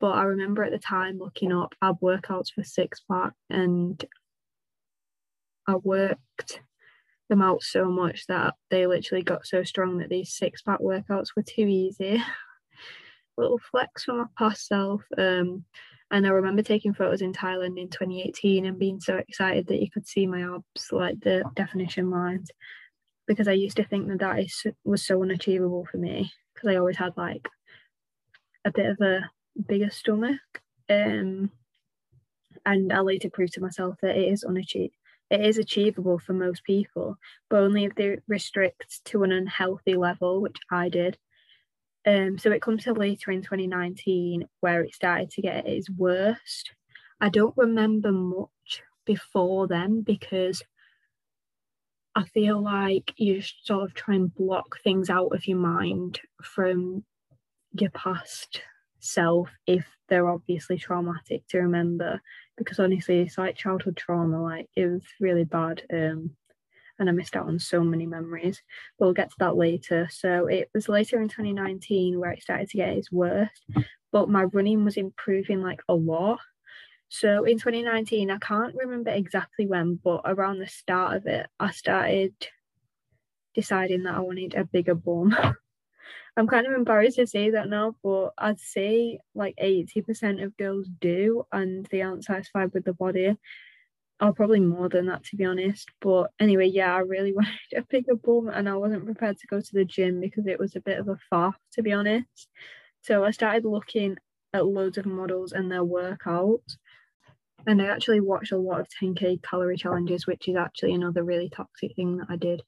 But 0.00 0.12
I 0.12 0.24
remember 0.24 0.64
at 0.64 0.72
the 0.72 0.78
time 0.78 1.18
looking 1.18 1.52
up 1.52 1.74
ab 1.82 2.00
workouts 2.00 2.52
for 2.54 2.64
six 2.64 3.00
pack 3.08 3.32
and 3.50 4.04
I 5.66 5.76
worked 5.76 6.60
them 7.32 7.42
out 7.42 7.62
so 7.62 7.90
much 7.90 8.26
that 8.26 8.54
they 8.70 8.86
literally 8.86 9.22
got 9.22 9.46
so 9.46 9.64
strong 9.64 9.98
that 9.98 10.10
these 10.10 10.34
six 10.34 10.60
pack 10.60 10.80
workouts 10.80 11.28
were 11.34 11.42
too 11.42 11.66
easy. 11.66 12.22
Little 13.38 13.58
flex 13.70 14.04
from 14.04 14.18
my 14.18 14.24
past 14.36 14.66
self. 14.66 15.02
Um, 15.16 15.64
and 16.10 16.26
I 16.26 16.30
remember 16.30 16.62
taking 16.62 16.92
photos 16.92 17.22
in 17.22 17.32
Thailand 17.32 17.80
in 17.80 17.88
2018 17.88 18.66
and 18.66 18.78
being 18.78 19.00
so 19.00 19.16
excited 19.16 19.66
that 19.68 19.80
you 19.80 19.90
could 19.90 20.06
see 20.06 20.26
my 20.26 20.42
abs, 20.42 20.92
like 20.92 21.18
the 21.20 21.42
definition 21.54 22.10
lines, 22.10 22.50
because 23.26 23.48
I 23.48 23.52
used 23.52 23.78
to 23.78 23.84
think 23.84 24.08
that 24.08 24.18
that 24.18 24.40
is 24.40 24.66
was 24.84 25.02
so 25.02 25.22
unachievable 25.22 25.86
for 25.90 25.96
me 25.96 26.30
because 26.52 26.68
I 26.68 26.76
always 26.76 26.98
had 26.98 27.16
like 27.16 27.48
a 28.66 28.70
bit 28.70 28.86
of 28.86 29.00
a 29.00 29.30
bigger 29.66 29.88
stomach. 29.88 30.40
Um, 30.90 31.50
and 32.66 32.92
I 32.92 33.00
later 33.00 33.30
proved 33.30 33.54
to 33.54 33.62
myself 33.62 33.96
that 34.02 34.16
it 34.16 34.30
is 34.30 34.44
unachievable. 34.44 34.94
It 35.32 35.40
is 35.40 35.56
achievable 35.56 36.18
for 36.18 36.34
most 36.34 36.62
people, 36.62 37.16
but 37.48 37.60
only 37.60 37.84
if 37.84 37.94
they 37.94 38.18
restrict 38.28 39.02
to 39.06 39.22
an 39.22 39.32
unhealthy 39.32 39.94
level, 39.94 40.42
which 40.42 40.58
I 40.70 40.90
did. 40.90 41.16
Um, 42.06 42.36
so 42.36 42.50
it 42.50 42.60
comes 42.60 42.84
to 42.84 42.92
later 42.92 43.30
in 43.30 43.40
2019 43.40 44.46
where 44.60 44.82
it 44.82 44.94
started 44.94 45.30
to 45.30 45.40
get 45.40 45.66
its 45.66 45.88
worst. 45.88 46.72
I 47.18 47.30
don't 47.30 47.56
remember 47.56 48.12
much 48.12 48.82
before 49.06 49.66
then 49.66 50.02
because 50.02 50.62
I 52.14 52.24
feel 52.24 52.60
like 52.60 53.14
you 53.16 53.40
sort 53.40 53.84
of 53.84 53.94
try 53.94 54.16
and 54.16 54.34
block 54.34 54.80
things 54.84 55.08
out 55.08 55.34
of 55.34 55.48
your 55.48 55.56
mind 55.56 56.20
from 56.42 57.04
your 57.72 57.90
past 57.90 58.60
self 59.02 59.50
if 59.66 59.84
they're 60.08 60.28
obviously 60.28 60.78
traumatic 60.78 61.46
to 61.48 61.58
remember 61.58 62.20
because 62.56 62.78
honestly 62.78 63.20
it's 63.20 63.36
like 63.36 63.56
childhood 63.56 63.96
trauma 63.96 64.40
like 64.40 64.68
it 64.76 64.86
was 64.86 65.02
really 65.20 65.44
bad 65.44 65.82
um 65.92 66.30
and 66.98 67.08
I 67.08 67.12
missed 67.12 67.36
out 67.36 67.48
on 67.48 67.58
so 67.58 67.82
many 67.82 68.06
memories. 68.06 68.62
But 68.98 69.06
we'll 69.06 69.14
get 69.14 69.30
to 69.30 69.36
that 69.40 69.56
later. 69.56 70.08
So 70.10 70.46
it 70.46 70.70
was 70.74 70.88
later 70.88 71.20
in 71.20 71.28
2019 71.28 72.18
where 72.18 72.30
it 72.30 72.42
started 72.42 72.70
to 72.70 72.76
get 72.76 72.90
its 72.90 73.10
worst, 73.10 73.64
but 74.12 74.28
my 74.28 74.44
running 74.44 74.84
was 74.84 74.96
improving 74.96 75.62
like 75.62 75.80
a 75.88 75.94
lot. 75.94 76.38
So 77.08 77.44
in 77.44 77.58
2019, 77.58 78.30
I 78.30 78.38
can't 78.38 78.74
remember 78.74 79.10
exactly 79.10 79.66
when, 79.66 79.96
but 79.96 80.22
around 80.24 80.60
the 80.60 80.68
start 80.68 81.16
of 81.16 81.26
it, 81.26 81.46
I 81.60 81.70
started 81.72 82.34
deciding 83.54 84.04
that 84.04 84.14
I 84.14 84.20
wanted 84.20 84.54
a 84.54 84.64
bigger 84.64 84.94
bum. 84.94 85.36
I'm 86.36 86.46
kind 86.46 86.66
of 86.66 86.72
embarrassed 86.72 87.16
to 87.16 87.26
say 87.26 87.50
that 87.50 87.68
now, 87.68 87.94
but 88.02 88.30
I'd 88.38 88.60
say 88.60 89.18
like 89.34 89.54
80% 89.62 90.42
of 90.42 90.56
girls 90.56 90.88
do, 91.00 91.44
and 91.52 91.86
they 91.90 92.02
aren't 92.02 92.24
satisfied 92.24 92.72
with 92.72 92.84
the 92.84 92.94
body 92.94 93.36
or 94.22 94.32
probably 94.32 94.60
more 94.60 94.88
than 94.88 95.06
that 95.06 95.24
to 95.24 95.36
be 95.36 95.44
honest. 95.44 95.88
But 96.00 96.30
anyway, 96.38 96.68
yeah, 96.68 96.94
I 96.94 97.00
really 97.00 97.32
wanted 97.34 97.52
a 97.76 97.82
bigger 97.82 98.14
bum 98.14 98.48
and 98.48 98.68
I 98.68 98.76
wasn't 98.76 99.04
prepared 99.04 99.38
to 99.38 99.46
go 99.48 99.60
to 99.60 99.72
the 99.72 99.84
gym 99.84 100.20
because 100.20 100.46
it 100.46 100.58
was 100.58 100.76
a 100.76 100.80
bit 100.80 100.98
of 100.98 101.08
a 101.08 101.18
faff 101.32 101.54
to 101.72 101.82
be 101.82 101.92
honest. 101.92 102.48
So 103.02 103.24
I 103.24 103.32
started 103.32 103.64
looking 103.64 104.16
at 104.54 104.66
loads 104.66 104.96
of 104.96 105.06
models 105.06 105.52
and 105.52 105.70
their 105.70 105.84
workouts. 105.84 106.76
And 107.66 107.80
I 107.80 107.86
actually 107.86 108.20
watched 108.20 108.52
a 108.52 108.58
lot 108.58 108.80
of 108.80 108.88
10k 109.00 109.42
calorie 109.42 109.76
challenges, 109.76 110.26
which 110.26 110.48
is 110.48 110.56
actually 110.56 110.94
another 110.94 111.22
really 111.22 111.48
toxic 111.48 111.94
thing 111.94 112.16
that 112.16 112.26
I 112.28 112.36
did 112.36 112.62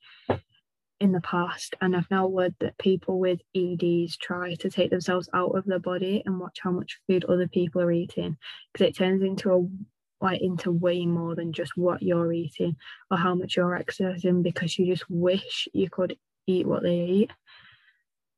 in 1.01 1.13
the 1.13 1.21
past. 1.21 1.75
And 1.81 1.97
I've 1.97 2.11
now 2.11 2.27
learned 2.27 2.55
that 2.61 2.79
people 2.79 3.19
with 3.19 3.41
EDs 3.55 4.17
try 4.17 4.55
to 4.55 4.71
take 4.71 4.91
themselves 4.91 5.29
out 5.35 5.57
of 5.57 5.65
their 5.65 5.79
body 5.79 6.23
and 6.25 6.39
watch 6.39 6.59
how 6.63 6.71
much 6.71 7.01
food 7.07 7.25
other 7.25 7.49
people 7.49 7.83
are 7.83 7.93
eating 7.93 8.37
because 8.73 8.89
it 8.89 8.97
turns 8.97 9.23
into 9.23 9.53
a 9.53 10.25
like 10.25 10.41
into 10.41 10.73
way 10.73 11.05
more 11.05 11.35
than 11.35 11.53
just 11.53 11.77
what 11.77 12.03
you're 12.03 12.33
eating 12.33 12.77
or 13.11 13.17
how 13.19 13.35
much 13.35 13.57
you're 13.57 13.75
exercising 13.75 14.43
because 14.43 14.79
you 14.79 14.87
just 14.87 15.09
wish 15.11 15.69
you 15.75 15.91
could 15.91 16.17
eat 16.47 16.67
what 16.67 16.83
they 16.83 16.97
eat. 16.97 17.31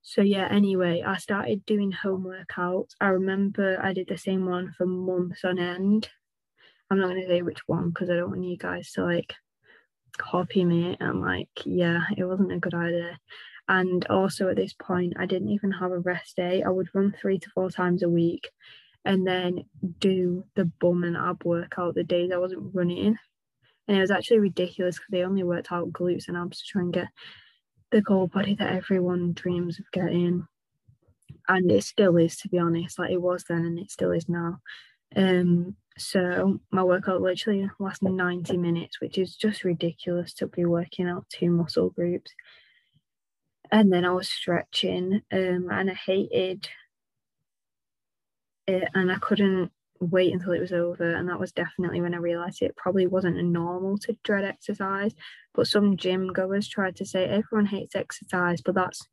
So 0.02 0.22
yeah, 0.22 0.48
anyway, 0.50 1.02
I 1.06 1.16
started 1.16 1.66
doing 1.66 1.92
home 1.92 2.24
workouts. 2.24 2.92
I 3.00 3.08
remember 3.08 3.78
I 3.82 3.92
did 3.92 4.08
the 4.08 4.18
same 4.18 4.46
one 4.46 4.72
for 4.76 4.86
months 4.86 5.44
on 5.44 5.58
end. 5.58 6.08
I'm 6.90 6.98
not 6.98 7.08
gonna 7.08 7.26
say 7.26 7.42
which 7.42 7.66
one 7.66 7.90
because 7.90 8.10
I 8.10 8.14
don't 8.16 8.30
want 8.30 8.44
you 8.44 8.56
guys 8.56 8.92
to 8.92 9.04
like 9.04 9.34
copy 10.16 10.64
me 10.64 10.96
and 11.00 11.20
like 11.20 11.48
yeah, 11.64 12.00
it 12.16 12.24
wasn't 12.24 12.52
a 12.52 12.58
good 12.58 12.74
idea. 12.74 13.18
And 13.68 14.06
also 14.06 14.48
at 14.48 14.56
this 14.56 14.72
point 14.74 15.14
I 15.18 15.26
didn't 15.26 15.50
even 15.50 15.72
have 15.72 15.92
a 15.92 15.98
rest 15.98 16.36
day. 16.36 16.62
I 16.62 16.68
would 16.68 16.88
run 16.94 17.14
three 17.20 17.38
to 17.38 17.50
four 17.50 17.70
times 17.70 18.02
a 18.02 18.08
week 18.08 18.50
and 19.04 19.26
then 19.26 19.64
do 20.00 20.44
the 20.56 20.64
bum 20.80 21.04
and 21.04 21.16
ab 21.16 21.44
workout 21.44 21.94
the 21.94 22.04
days 22.04 22.32
I 22.32 22.38
wasn't 22.38 22.74
running. 22.74 23.16
And 23.88 23.96
it 23.96 24.00
was 24.00 24.10
actually 24.10 24.40
ridiculous 24.40 24.96
because 24.96 25.10
they 25.10 25.22
only 25.22 25.44
worked 25.44 25.70
out 25.70 25.92
glutes 25.92 26.26
and 26.26 26.36
abs 26.36 26.58
to 26.58 26.64
try 26.66 26.82
and 26.82 26.92
get 26.92 27.08
the 27.92 28.02
goal 28.02 28.26
body 28.26 28.56
that 28.56 28.72
everyone 28.72 29.32
dreams 29.32 29.78
of 29.78 29.90
getting. 29.92 30.46
And 31.48 31.70
it 31.70 31.84
still 31.84 32.16
is, 32.16 32.36
to 32.38 32.48
be 32.48 32.58
honest. 32.58 32.98
Like 32.98 33.12
it 33.12 33.22
was 33.22 33.44
then 33.44 33.64
and 33.64 33.78
it 33.78 33.92
still 33.92 34.10
is 34.10 34.28
now. 34.28 34.60
Um, 35.14 35.76
so 35.98 36.60
my 36.70 36.82
workout 36.82 37.22
literally 37.22 37.70
lasts 37.78 38.02
90 38.02 38.56
minutes, 38.58 39.00
which 39.00 39.16
is 39.18 39.36
just 39.36 39.64
ridiculous 39.64 40.34
to 40.34 40.46
be 40.46 40.64
working 40.64 41.08
out 41.08 41.26
two 41.30 41.50
muscle 41.50 41.90
groups. 41.90 42.32
And 43.70 43.92
then 43.92 44.04
I 44.04 44.12
was 44.12 44.28
stretching, 44.28 45.22
um, 45.32 45.68
and 45.70 45.90
I 45.90 45.94
hated 45.94 46.68
it 48.66 48.88
and 48.94 49.10
I 49.10 49.16
couldn't 49.18 49.70
wait 50.00 50.32
until 50.32 50.52
it 50.52 50.60
was 50.60 50.72
over 50.72 51.14
and 51.14 51.28
that 51.28 51.40
was 51.40 51.52
definitely 51.52 52.00
when 52.00 52.14
I 52.14 52.18
realized 52.18 52.60
it 52.60 52.76
probably 52.76 53.06
wasn't 53.06 53.42
normal 53.42 53.96
to 53.98 54.16
dread 54.24 54.44
exercise 54.44 55.12
but 55.54 55.66
some 55.66 55.96
gym 55.96 56.28
goers 56.32 56.68
tried 56.68 56.96
to 56.96 57.06
say 57.06 57.24
everyone 57.24 57.66
hates 57.66 57.94
exercise 57.94 58.60
but 58.60 58.74
that's 58.74 59.08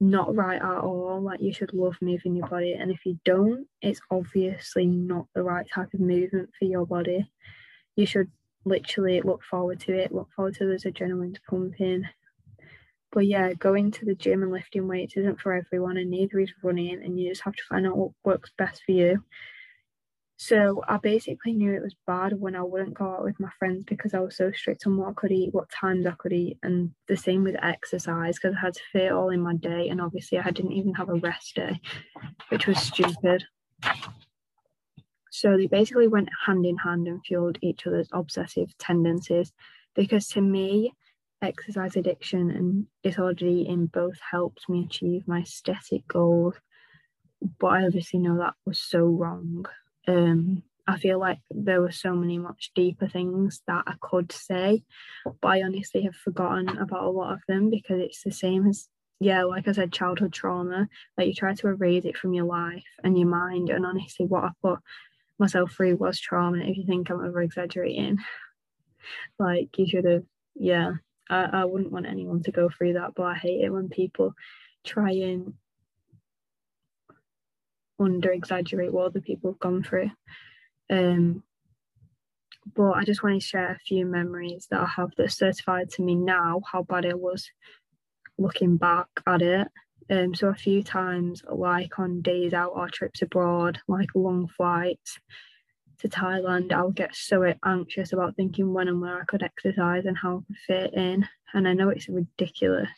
not 0.00 0.34
right 0.34 0.60
at 0.60 0.78
all 0.78 1.20
like 1.22 1.40
you 1.40 1.52
should 1.52 1.72
love 1.72 1.96
moving 2.00 2.36
your 2.36 2.46
body 2.48 2.72
and 2.72 2.90
if 2.90 3.06
you 3.06 3.18
don't 3.24 3.66
it's 3.80 4.00
obviously 4.10 4.86
not 4.86 5.26
the 5.34 5.42
right 5.42 5.66
type 5.72 5.92
of 5.94 6.00
movement 6.00 6.48
for 6.58 6.66
your 6.66 6.86
body 6.86 7.26
you 7.96 8.04
should 8.04 8.30
literally 8.64 9.20
look 9.22 9.42
forward 9.42 9.80
to 9.80 9.92
it 9.92 10.12
look 10.12 10.28
forward 10.36 10.54
to 10.54 10.66
those 10.66 10.84
adrenaline 10.84 11.36
pumping 11.48 12.04
but 13.16 13.26
yeah, 13.26 13.54
going 13.54 13.90
to 13.92 14.04
the 14.04 14.14
gym 14.14 14.42
and 14.42 14.52
lifting 14.52 14.86
weights 14.88 15.16
isn't 15.16 15.40
for 15.40 15.54
everyone, 15.54 15.96
and 15.96 16.10
neither 16.10 16.38
is 16.38 16.52
running, 16.62 17.02
and 17.02 17.18
you 17.18 17.30
just 17.30 17.40
have 17.42 17.54
to 17.54 17.62
find 17.66 17.86
out 17.86 17.96
what 17.96 18.10
works 18.24 18.50
best 18.58 18.82
for 18.84 18.92
you. 18.92 19.24
So 20.38 20.82
I 20.86 20.98
basically 20.98 21.54
knew 21.54 21.72
it 21.72 21.82
was 21.82 21.96
bad 22.06 22.38
when 22.38 22.54
I 22.54 22.62
wouldn't 22.62 22.94
go 22.94 23.06
out 23.06 23.24
with 23.24 23.40
my 23.40 23.48
friends 23.58 23.84
because 23.86 24.12
I 24.12 24.20
was 24.20 24.36
so 24.36 24.52
strict 24.52 24.86
on 24.86 24.98
what 24.98 25.08
I 25.08 25.12
could 25.14 25.32
eat, 25.32 25.54
what 25.54 25.70
times 25.70 26.06
I 26.06 26.12
could 26.12 26.32
eat, 26.32 26.58
and 26.62 26.90
the 27.08 27.16
same 27.16 27.42
with 27.42 27.56
exercise 27.62 28.36
because 28.38 28.54
I 28.54 28.66
had 28.66 28.74
to 28.74 28.80
fit 28.92 29.12
all 29.12 29.30
in 29.30 29.40
my 29.40 29.54
day, 29.54 29.88
and 29.88 30.00
obviously 30.00 30.38
I 30.38 30.50
didn't 30.50 30.72
even 30.72 30.92
have 30.94 31.08
a 31.08 31.14
rest 31.14 31.54
day, 31.54 31.80
which 32.50 32.66
was 32.66 32.78
stupid. 32.78 33.44
So 35.30 35.56
they 35.56 35.66
basically 35.66 36.08
went 36.08 36.28
hand 36.46 36.66
in 36.66 36.76
hand 36.76 37.08
and 37.08 37.24
fueled 37.24 37.58
each 37.62 37.86
other's 37.86 38.08
obsessive 38.12 38.76
tendencies 38.78 39.52
because 39.94 40.28
to 40.28 40.42
me, 40.42 40.92
exercise 41.42 41.96
addiction 41.96 42.50
and 42.50 42.86
disordered 43.02 43.48
eating 43.48 43.86
both 43.86 44.18
helped 44.30 44.68
me 44.68 44.84
achieve 44.84 45.26
my 45.26 45.40
aesthetic 45.40 46.06
goals. 46.08 46.56
But 47.58 47.66
I 47.66 47.86
obviously 47.86 48.18
know 48.20 48.38
that 48.38 48.54
was 48.64 48.80
so 48.80 49.00
wrong. 49.00 49.66
Um, 50.06 50.62
I 50.88 50.98
feel 50.98 51.18
like 51.18 51.38
there 51.50 51.80
were 51.80 51.90
so 51.90 52.14
many 52.14 52.38
much 52.38 52.70
deeper 52.74 53.08
things 53.08 53.60
that 53.66 53.82
I 53.86 53.94
could 54.00 54.30
say, 54.30 54.84
but 55.24 55.48
I 55.48 55.62
honestly 55.62 56.02
have 56.02 56.14
forgotten 56.14 56.68
about 56.68 57.04
a 57.04 57.10
lot 57.10 57.32
of 57.32 57.40
them 57.48 57.70
because 57.70 58.00
it's 58.00 58.22
the 58.22 58.30
same 58.30 58.68
as, 58.68 58.88
yeah, 59.18 59.42
like 59.42 59.66
I 59.66 59.72
said, 59.72 59.92
childhood 59.92 60.32
trauma. 60.32 60.88
Like 61.18 61.26
you 61.26 61.34
try 61.34 61.54
to 61.54 61.68
erase 61.68 62.04
it 62.04 62.16
from 62.16 62.34
your 62.34 62.44
life 62.44 62.84
and 63.02 63.18
your 63.18 63.28
mind. 63.28 63.68
And 63.68 63.84
honestly, 63.84 64.26
what 64.26 64.44
I 64.44 64.50
put 64.62 64.78
myself 65.40 65.72
through 65.72 65.96
was 65.96 66.20
trauma. 66.20 66.58
If 66.58 66.76
you 66.76 66.86
think 66.86 67.10
I'm 67.10 67.20
over 67.20 67.42
exaggerating, 67.42 68.18
like 69.40 69.76
you 69.76 69.88
should 69.88 70.04
have, 70.04 70.22
yeah, 70.54 70.92
I, 71.28 71.44
I 71.52 71.64
wouldn't 71.64 71.92
want 71.92 72.06
anyone 72.06 72.44
to 72.44 72.52
go 72.52 72.68
through 72.68 72.92
that, 72.92 73.14
but 73.16 73.24
I 73.24 73.34
hate 73.34 73.64
it 73.64 73.72
when 73.72 73.88
people 73.88 74.34
try 74.84 75.10
and 75.10 75.54
under 77.98 78.30
exaggerate 78.30 78.92
what 78.92 79.06
other 79.06 79.20
people 79.20 79.52
have 79.52 79.60
gone 79.60 79.82
through. 79.82 80.10
Um, 80.90 81.42
but 82.74 82.92
I 82.92 83.04
just 83.04 83.22
want 83.22 83.40
to 83.40 83.46
share 83.46 83.72
a 83.72 83.78
few 83.78 84.06
memories 84.06 84.66
that 84.70 84.80
I 84.80 84.86
have 84.86 85.12
that 85.16 85.32
certified 85.32 85.90
to 85.90 86.02
me 86.02 86.14
now 86.14 86.60
how 86.70 86.82
bad 86.82 87.04
it 87.04 87.18
was 87.18 87.48
looking 88.38 88.76
back 88.76 89.06
at 89.26 89.42
it. 89.42 89.68
Um, 90.10 90.34
so 90.34 90.48
a 90.48 90.54
few 90.54 90.82
times, 90.82 91.42
like 91.50 91.98
on 91.98 92.22
days 92.22 92.52
out 92.52 92.72
or 92.74 92.88
trips 92.88 93.22
abroad, 93.22 93.80
like 93.88 94.08
long 94.14 94.48
flights, 94.48 95.18
to 95.98 96.08
Thailand, 96.08 96.72
I 96.72 96.82
would 96.82 96.94
get 96.94 97.14
so 97.14 97.54
anxious 97.64 98.12
about 98.12 98.36
thinking 98.36 98.72
when 98.72 98.88
and 98.88 99.00
where 99.00 99.20
I 99.20 99.24
could 99.24 99.42
exercise 99.42 100.04
and 100.04 100.16
how 100.16 100.38
I 100.38 100.40
could 100.46 100.56
fit 100.66 100.94
in. 100.94 101.26
And 101.54 101.66
I 101.66 101.72
know 101.72 101.88
it's 101.88 102.08
ridiculous 102.08 102.90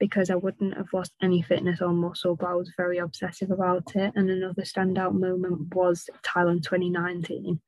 because 0.00 0.30
I 0.30 0.34
wouldn't 0.34 0.76
have 0.76 0.92
lost 0.92 1.12
any 1.22 1.42
fitness 1.42 1.80
or 1.80 1.92
muscle, 1.92 2.34
but 2.34 2.48
I 2.48 2.54
was 2.54 2.72
very 2.76 2.98
obsessive 2.98 3.50
about 3.50 3.94
it. 3.94 4.12
And 4.16 4.28
another 4.28 4.62
standout 4.62 5.14
moment 5.14 5.74
was 5.74 6.08
Thailand 6.24 6.64
2019. 6.64 7.60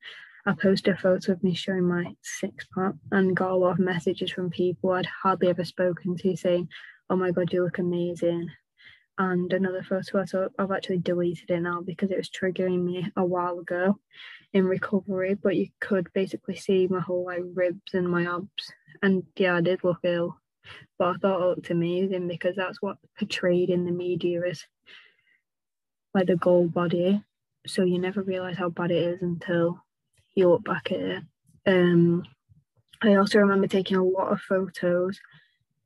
I 0.45 0.53
posted 0.61 0.95
a 0.95 0.97
photo 0.97 1.31
of 1.31 1.43
me 1.43 1.53
showing 1.53 1.87
my 1.87 2.13
six 2.21 2.65
pack 2.75 2.95
and 3.11 3.37
got 3.37 3.51
a 3.51 3.55
lot 3.55 3.73
of 3.73 3.79
messages 3.79 4.31
from 4.31 4.49
people 4.49 4.91
I'd 4.91 5.05
hardly 5.05 5.47
ever 5.47 5.63
spoken 5.63 6.17
to 6.17 6.35
saying, 6.35 6.67
Oh 7.09 7.15
my 7.15 7.31
god, 7.31 7.53
you 7.53 7.63
look 7.63 7.77
amazing 7.77 8.49
and 9.17 9.53
another 9.53 9.83
photo 9.83 10.21
I 10.21 10.25
took, 10.25 10.53
I've 10.57 10.71
actually 10.71 10.97
deleted 10.97 11.51
it 11.51 11.59
now 11.61 11.81
because 11.81 12.11
it 12.11 12.17
was 12.17 12.29
triggering 12.29 12.83
me 12.83 13.11
a 13.15 13.23
while 13.23 13.59
ago 13.59 13.99
in 14.53 14.65
recovery. 14.65 15.35
But 15.35 15.55
you 15.55 15.67
could 15.79 16.11
basically 16.13 16.55
see 16.55 16.87
my 16.87 16.99
whole 16.99 17.25
like 17.25 17.43
ribs 17.53 17.93
and 17.93 18.09
my 18.09 18.25
abs, 18.25 18.71
and 19.01 19.23
yeah, 19.37 19.55
I 19.55 19.61
did 19.61 19.83
look 19.83 19.99
ill, 20.03 20.37
but 20.97 21.07
I 21.07 21.13
thought 21.13 21.41
it 21.41 21.45
looked 21.45 21.69
amazing 21.69 22.27
because 22.27 22.55
that's 22.55 22.81
what 22.81 22.97
portrayed 23.17 23.69
in 23.69 23.85
the 23.85 23.91
media 23.91 24.41
as 24.49 24.63
like 26.13 26.27
the 26.27 26.35
gold 26.35 26.73
body. 26.73 27.23
So 27.65 27.83
you 27.83 27.99
never 27.99 28.21
realize 28.21 28.57
how 28.57 28.69
bad 28.69 28.91
it 28.91 29.01
is 29.01 29.21
until 29.21 29.81
you 30.35 30.49
look 30.49 30.63
back 30.63 30.91
at 30.91 30.99
it. 30.99 31.23
Um, 31.65 32.23
I 33.01 33.15
also 33.15 33.39
remember 33.39 33.67
taking 33.67 33.97
a 33.97 34.03
lot 34.03 34.31
of 34.31 34.41
photos 34.41 35.19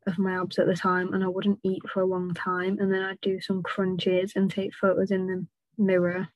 of 0.06 0.18
my 0.18 0.40
abs 0.40 0.58
at 0.58 0.68
the 0.68 0.76
time 0.76 1.14
and 1.14 1.24
I 1.24 1.28
wouldn't 1.28 1.60
eat 1.64 1.82
for 1.92 2.02
a 2.02 2.06
long 2.06 2.34
time 2.34 2.78
and 2.80 2.92
then 2.92 3.02
I'd 3.02 3.22
do 3.22 3.42
some 3.42 3.62
crunches 3.62 4.34
and 4.36 4.50
take 4.50 4.74
photos 4.74 5.12
in 5.12 5.28
the 5.28 5.46
mirror 5.78 6.28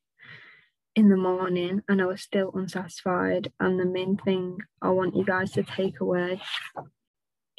in 0.95 1.07
the 1.07 1.17
morning 1.17 1.81
and 1.87 2.01
I 2.01 2.05
was 2.05 2.21
still 2.21 2.51
unsatisfied 2.53 3.51
and 3.59 3.79
the 3.79 3.85
main 3.85 4.17
thing 4.17 4.57
I 4.81 4.89
want 4.89 5.15
you 5.15 5.23
guys 5.23 5.51
to 5.51 5.63
take 5.63 6.01
away 6.01 6.41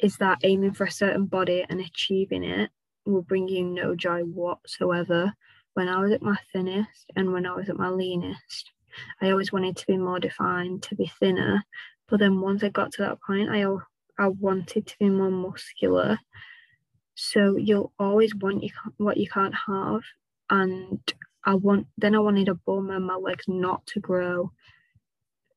is 0.03 0.17
that 0.17 0.39
aiming 0.43 0.73
for 0.73 0.83
a 0.83 0.91
certain 0.91 1.25
body 1.25 1.65
and 1.69 1.79
achieving 1.79 2.43
it 2.43 2.69
will 3.05 3.21
bring 3.21 3.47
you 3.47 3.63
no 3.63 3.95
joy 3.95 4.19
whatsoever. 4.19 5.33
When 5.75 5.87
I 5.87 5.99
was 5.99 6.11
at 6.11 6.21
my 6.21 6.37
thinnest 6.51 7.09
and 7.15 7.31
when 7.31 7.45
I 7.45 7.55
was 7.55 7.69
at 7.69 7.77
my 7.77 7.89
leanest, 7.89 8.71
I 9.21 9.31
always 9.31 9.53
wanted 9.53 9.77
to 9.77 9.87
be 9.87 9.97
more 9.97 10.19
defined, 10.19 10.83
to 10.83 10.95
be 10.95 11.11
thinner. 11.19 11.63
But 12.09 12.19
then 12.19 12.41
once 12.41 12.63
I 12.63 12.69
got 12.69 12.91
to 12.93 13.01
that 13.03 13.21
point, 13.25 13.49
I 13.49 13.65
I 14.19 14.27
wanted 14.27 14.85
to 14.87 14.95
be 14.99 15.09
more 15.09 15.31
muscular. 15.31 16.19
So 17.15 17.55
you'll 17.55 17.93
always 17.97 18.35
want 18.35 18.61
you 18.63 18.69
what 18.97 19.17
you 19.17 19.27
can't 19.27 19.55
have, 19.55 20.01
and 20.49 20.99
I 21.45 21.55
want. 21.55 21.87
Then 21.97 22.13
I 22.13 22.19
wanted 22.19 22.49
a 22.49 22.55
bum 22.55 22.89
and 22.91 23.05
my 23.05 23.15
legs 23.15 23.45
not 23.47 23.85
to 23.87 23.99
grow, 23.99 24.51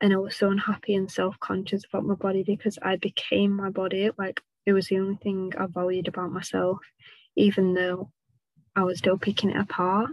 and 0.00 0.12
I 0.12 0.16
was 0.16 0.36
so 0.36 0.50
unhappy 0.50 0.94
and 0.94 1.10
self 1.10 1.38
conscious 1.40 1.84
about 1.84 2.04
my 2.04 2.14
body 2.14 2.42
because 2.42 2.78
I 2.82 2.96
became 2.96 3.52
my 3.52 3.70
body. 3.70 4.10
Like 4.18 4.42
it 4.66 4.72
was 4.72 4.88
the 4.88 4.98
only 4.98 5.16
thing 5.16 5.52
I 5.58 5.66
valued 5.66 6.08
about 6.08 6.32
myself, 6.32 6.78
even 7.36 7.74
though 7.74 8.10
I 8.74 8.82
was 8.82 8.98
still 8.98 9.18
picking 9.18 9.50
it 9.50 9.56
apart. 9.56 10.10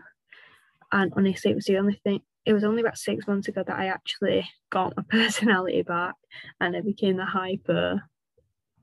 And 0.91 1.11
honestly, 1.15 1.51
it 1.51 1.55
was 1.55 1.65
the 1.65 1.77
only 1.77 1.99
thing. 2.03 2.21
It 2.45 2.53
was 2.53 2.63
only 2.63 2.81
about 2.81 2.97
six 2.97 3.25
months 3.27 3.47
ago 3.47 3.63
that 3.65 3.79
I 3.79 3.87
actually 3.87 4.47
got 4.69 4.95
my 4.95 5.03
personality 5.09 5.81
back 5.81 6.15
and 6.59 6.75
I 6.75 6.81
became 6.81 7.17
the 7.17 7.25
hyper 7.25 8.03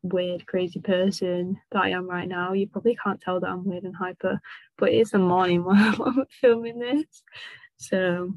weird, 0.03 0.47
crazy 0.47 0.81
person 0.81 1.59
that 1.73 1.83
I 1.83 1.91
am 1.91 2.09
right 2.09 2.29
now. 2.29 2.53
You 2.53 2.67
probably 2.67 2.97
can't 3.03 3.21
tell 3.21 3.41
that 3.41 3.51
I'm 3.51 3.65
weird 3.65 3.85
and 3.85 3.95
hyper, 3.95 4.41
but 4.79 4.91
it's 4.91 5.11
the 5.11 5.19
morning 5.19 5.65
while 5.65 6.03
I'm 6.05 6.25
filming 6.41 6.79
this. 6.79 7.23
So, 7.77 8.35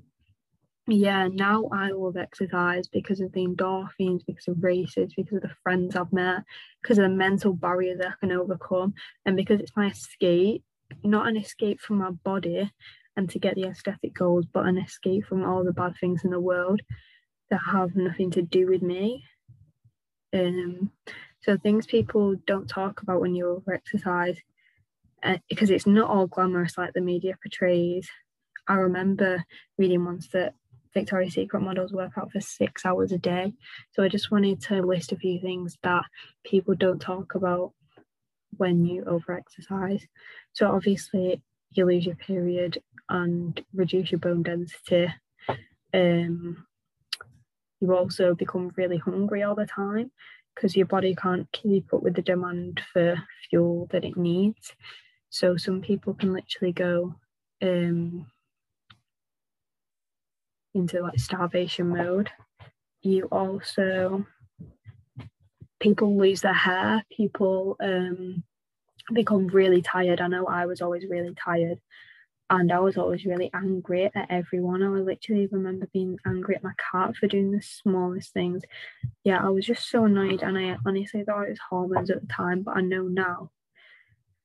yeah, 0.88 1.30
now 1.32 1.70
I 1.72 1.90
love 1.92 2.18
exercise 2.18 2.88
because 2.88 3.22
of 3.22 3.32
the 3.32 3.46
endorphins, 3.46 4.26
because 4.26 4.48
of 4.50 4.62
races, 4.62 5.14
because 5.16 5.38
of 5.38 5.44
the 5.44 5.56
friends 5.64 5.96
I've 5.96 6.12
met, 6.12 6.44
because 6.82 6.98
of 6.98 7.04
the 7.04 7.10
mental 7.10 7.54
barriers 7.54 8.02
I 8.02 8.12
can 8.20 8.32
overcome, 8.34 8.94
and 9.26 9.38
because 9.38 9.62
it's 9.62 9.76
my 9.78 9.88
escape, 9.88 10.64
not 11.04 11.28
an 11.28 11.38
escape 11.38 11.80
from 11.80 12.00
my 12.00 12.12
body 12.12 12.70
and 13.16 13.30
to 13.30 13.40
get 13.40 13.56
the 13.56 13.66
aesthetic 13.66 14.14
goals, 14.14 14.46
but 14.52 14.66
an 14.66 14.78
escape 14.78 15.26
from 15.26 15.46
all 15.46 15.64
the 15.64 15.72
bad 15.72 15.94
things 16.00 16.24
in 16.24 16.32
the 16.32 16.40
world 16.40 16.82
that 17.50 17.62
have 17.72 17.96
nothing 17.96 18.32
to 18.32 18.42
do 18.42 18.68
with 18.68 18.82
me. 18.82 19.24
Um, 20.34 20.92
so 21.42 21.58
things 21.58 21.86
people 21.86 22.36
don't 22.48 22.68
talk 22.68 23.02
about 23.02 23.22
when 23.22 23.36
you 23.36 23.48
over 23.48 23.74
exercise, 23.74 24.38
uh, 25.22 25.38
because 25.48 25.70
it's 25.70 25.86
not 25.86 26.10
all 26.10 26.28
glamorous 26.28 26.78
like 26.78 26.94
the 26.94 27.02
media 27.02 27.36
portrays. 27.42 28.10
I 28.68 28.76
remember 28.76 29.46
reading 29.78 30.06
once 30.06 30.28
that 30.30 30.56
Victoria's 30.94 31.34
Secret 31.34 31.62
models 31.62 31.94
work 31.94 32.14
out 32.18 32.32
for 32.32 32.42
six 32.42 32.86
hours 32.86 33.12
a 33.12 33.18
day. 33.18 33.54
So 33.92 34.04
I 34.04 34.08
just 34.08 34.32
wanted 34.32 34.62
to 34.64 34.82
list 34.82 35.12
a 35.12 35.18
few 35.18 35.40
things 35.40 35.78
that 35.84 36.04
people 36.44 36.76
don't 36.76 37.00
talk 37.00 37.36
about 37.36 37.74
when 38.58 38.86
you 38.86 39.04
over 39.06 39.34
exercise. 39.34 40.06
So 40.54 40.72
obviously 40.72 41.42
you 41.72 41.86
lose 41.86 42.06
your 42.06 42.16
period 42.16 42.82
and 43.10 43.60
reduce 43.74 44.12
your 44.12 44.20
bone 44.20 44.44
density. 44.44 45.08
Um, 45.94 46.66
you 47.80 47.96
also 47.96 48.34
become 48.36 48.72
really 48.78 48.98
hungry 48.98 49.44
all 49.44 49.56
the 49.56 49.66
time 49.66 50.12
because 50.56 50.76
your 50.76 50.86
body 50.86 51.16
can't 51.16 51.52
keep 51.52 51.94
up 51.94 52.04
with 52.04 52.16
the 52.16 52.22
demand 52.22 52.82
for 52.92 53.22
fuel 53.50 53.88
that 53.92 54.06
it 54.06 54.16
needs. 54.16 54.74
So 55.30 55.58
some 55.58 55.82
people 55.82 56.14
can 56.14 56.32
literally 56.32 56.72
go 56.72 57.16
um, 57.62 58.28
into 60.74 61.02
like 61.02 61.20
starvation 61.20 61.90
mode. 61.90 62.30
You 63.02 63.26
also 63.26 64.26
people 65.80 66.18
lose 66.18 66.42
their 66.42 66.54
hair, 66.54 67.04
people 67.12 67.76
um, 67.82 68.44
become 69.14 69.48
really 69.48 69.82
tired. 69.82 70.22
I 70.22 70.28
know 70.28 70.46
I 70.46 70.66
was 70.66 70.82
always 70.82 71.04
really 71.10 71.36
tired 71.36 71.80
and 72.50 72.72
I 72.72 72.80
was 72.80 72.98
always 72.98 73.26
really 73.26 73.50
angry 73.54 74.06
at 74.06 74.28
everyone. 74.30 74.84
I 74.84 74.88
literally 74.88 75.48
remember 75.52 75.88
being 75.92 76.18
angry 76.26 76.56
at 76.56 76.64
my 76.64 76.74
cat 76.92 77.16
for 77.16 77.28
doing 77.28 77.52
the 77.52 77.62
smallest 77.62 78.32
things. 78.34 78.64
Yeah, 79.24 79.44
I 79.44 79.50
was 79.50 79.66
just 79.66 79.90
so 79.90 80.06
annoyed, 80.06 80.44
and 80.44 80.58
I 80.58 80.78
honestly 80.86 81.24
thought 81.24 81.46
it 81.46 81.52
was 81.52 81.60
hormones 81.70 82.12
at 82.12 82.22
the 82.22 82.28
time, 82.28 82.62
but 82.62 82.78
I 82.78 82.82
know 82.82 83.04
now 83.04 83.50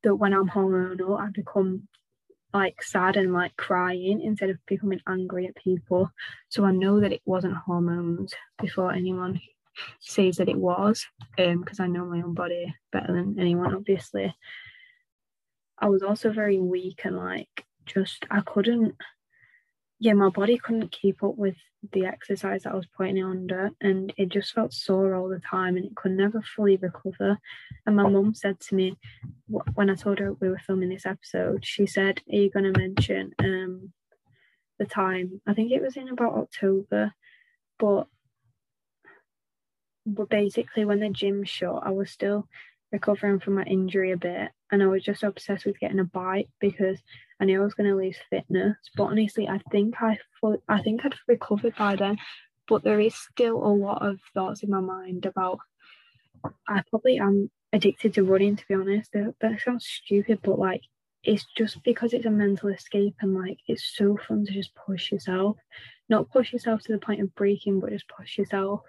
that 0.05 0.15
when 0.15 0.33
I'm 0.33 0.49
hormonal, 0.49 1.21
I 1.21 1.29
become 1.31 1.89
like 2.55 2.83
sad 2.83 3.17
and 3.17 3.33
like 3.33 3.57
crying 3.57 4.23
instead 4.23 4.51
of 4.51 4.59
becoming 4.67 5.01
angry 5.07 5.47
at 5.47 5.57
people. 5.57 6.11
So 6.49 6.65
I 6.65 6.73
know 6.73 7.01
that 7.01 7.13
it 7.13 7.23
wasn't 7.25 7.57
hormones 7.57 8.35
before 8.61 8.93
anyone 8.93 9.41
says 10.01 10.37
that 10.37 10.49
it 10.49 10.57
was, 10.57 11.07
um, 11.39 11.61
because 11.61 11.81
I 11.81 11.87
know 11.87 12.05
my 12.05 12.23
own 12.23 12.35
body 12.35 12.75
better 12.91 13.13
than 13.13 13.39
anyone, 13.39 13.75
obviously. 13.75 14.35
I 15.79 15.89
was 15.89 16.03
also 16.03 16.33
very 16.33 16.59
weak 16.59 17.03
and 17.05 17.17
like 17.17 17.65
just 17.87 18.27
I 18.31 18.41
couldn't 18.41 18.95
yeah, 20.01 20.13
my 20.13 20.29
body 20.29 20.59
couldn't 20.59 20.93
keep 20.93 21.23
up 21.23 21.37
with 21.37 21.57
the 21.93 22.07
exercise 22.07 22.63
that 22.63 22.73
I 22.73 22.77
was 22.77 22.87
putting 22.97 23.19
it 23.19 23.23
under, 23.25 23.71
and 23.81 24.13
it 24.17 24.29
just 24.29 24.53
felt 24.53 24.73
sore 24.73 25.15
all 25.15 25.29
the 25.29 25.41
time, 25.41 25.77
and 25.77 25.87
it 25.87 25.97
could 25.97 26.13
never 26.13 26.43
fully 26.43 26.77
recover. 26.77 27.39
And 27.87 27.97
my 27.97 28.09
mum 28.09 28.35
said 28.35 28.61
to 28.61 28.75
me 28.75 28.97
when 29.75 29.91
I 29.91 29.95
told 29.95 30.19
her 30.19 30.33
we 30.35 30.49
were 30.49 30.61
filming 30.67 30.89
this 30.91 31.07
episode, 31.07 31.65
she 31.65 31.87
said, 31.87 32.21
"Are 32.31 32.37
you 32.37 32.51
going 32.51 32.73
to 32.73 32.79
mention 32.79 33.33
um 33.39 33.93
the 34.79 34.87
time? 34.87 35.41
I 35.47 35.55
think 35.55 35.73
it 35.73 35.83
was 35.83 35.97
in 35.97 36.09
about 36.09 36.35
October, 36.35 37.13
but 37.79 38.07
but 40.07 40.29
basically 40.29 40.85
when 40.85 41.01
the 41.01 41.11
gym 41.11 41.45
shut, 41.45 41.83
I 41.85 41.91
was 41.91 42.11
still 42.11 42.49
recovering 42.93 43.41
from 43.41 43.55
my 43.57 43.65
injury 43.65 44.13
a 44.13 44.17
bit 44.17 44.51
and 44.73 44.83
I 44.83 44.87
was 44.87 45.05
just 45.05 45.23
obsessed 45.23 45.67
with 45.67 45.79
getting 45.79 45.99
a 45.99 46.05
bike 46.05 46.49
because 46.61 46.99
I 47.41 47.45
knew 47.45 47.61
I 47.61 47.65
was 47.65 47.75
going 47.75 47.89
to 47.89 47.97
lose 47.97 48.17
fitness. 48.31 48.77
But 48.97 49.05
honestly, 49.05 49.49
I 49.49 49.61
think 49.71 49.95
I 50.01 50.19
I 50.69 50.83
think 50.83 51.05
I'd 51.05 51.15
recovered 51.27 51.75
by 51.77 51.97
then. 51.97 52.19
But 52.67 52.85
there 52.85 53.01
is 53.01 53.15
still 53.15 53.57
a 53.57 53.73
lot 53.73 54.07
of 54.07 54.19
thoughts 54.35 54.63
in 54.63 54.71
my 54.71 54.81
mind 54.81 55.27
about 55.27 55.59
I 56.69 56.83
probably 56.91 57.19
am 57.19 57.51
addicted 57.73 58.15
to 58.15 58.25
running. 58.25 58.57
To 58.57 58.65
be 58.69 58.75
honest, 58.75 59.13
that, 59.13 59.35
that 59.41 59.61
sounds 59.61 59.87
stupid, 59.87 60.41
but 60.43 60.59
like 60.59 60.83
it's 61.25 61.47
just 61.57 61.83
because 61.83 62.13
it's 62.13 62.27
a 62.27 62.31
mental 62.31 62.69
escape 62.69 63.17
and 63.21 63.35
like 63.35 63.59
it's 63.67 63.97
so 63.97 64.17
fun 64.27 64.45
to 64.47 64.53
just 64.53 64.75
push 64.75 65.11
yourself, 65.11 65.57
not 66.09 66.31
push 66.31 66.53
yourself 66.53 66.83
to 66.83 66.93
the 66.93 66.99
point 66.99 67.21
of 67.21 67.35
breaking, 67.35 67.81
but 67.81 67.91
just 67.91 68.09
push 68.09 68.39
yourself. 68.39 68.83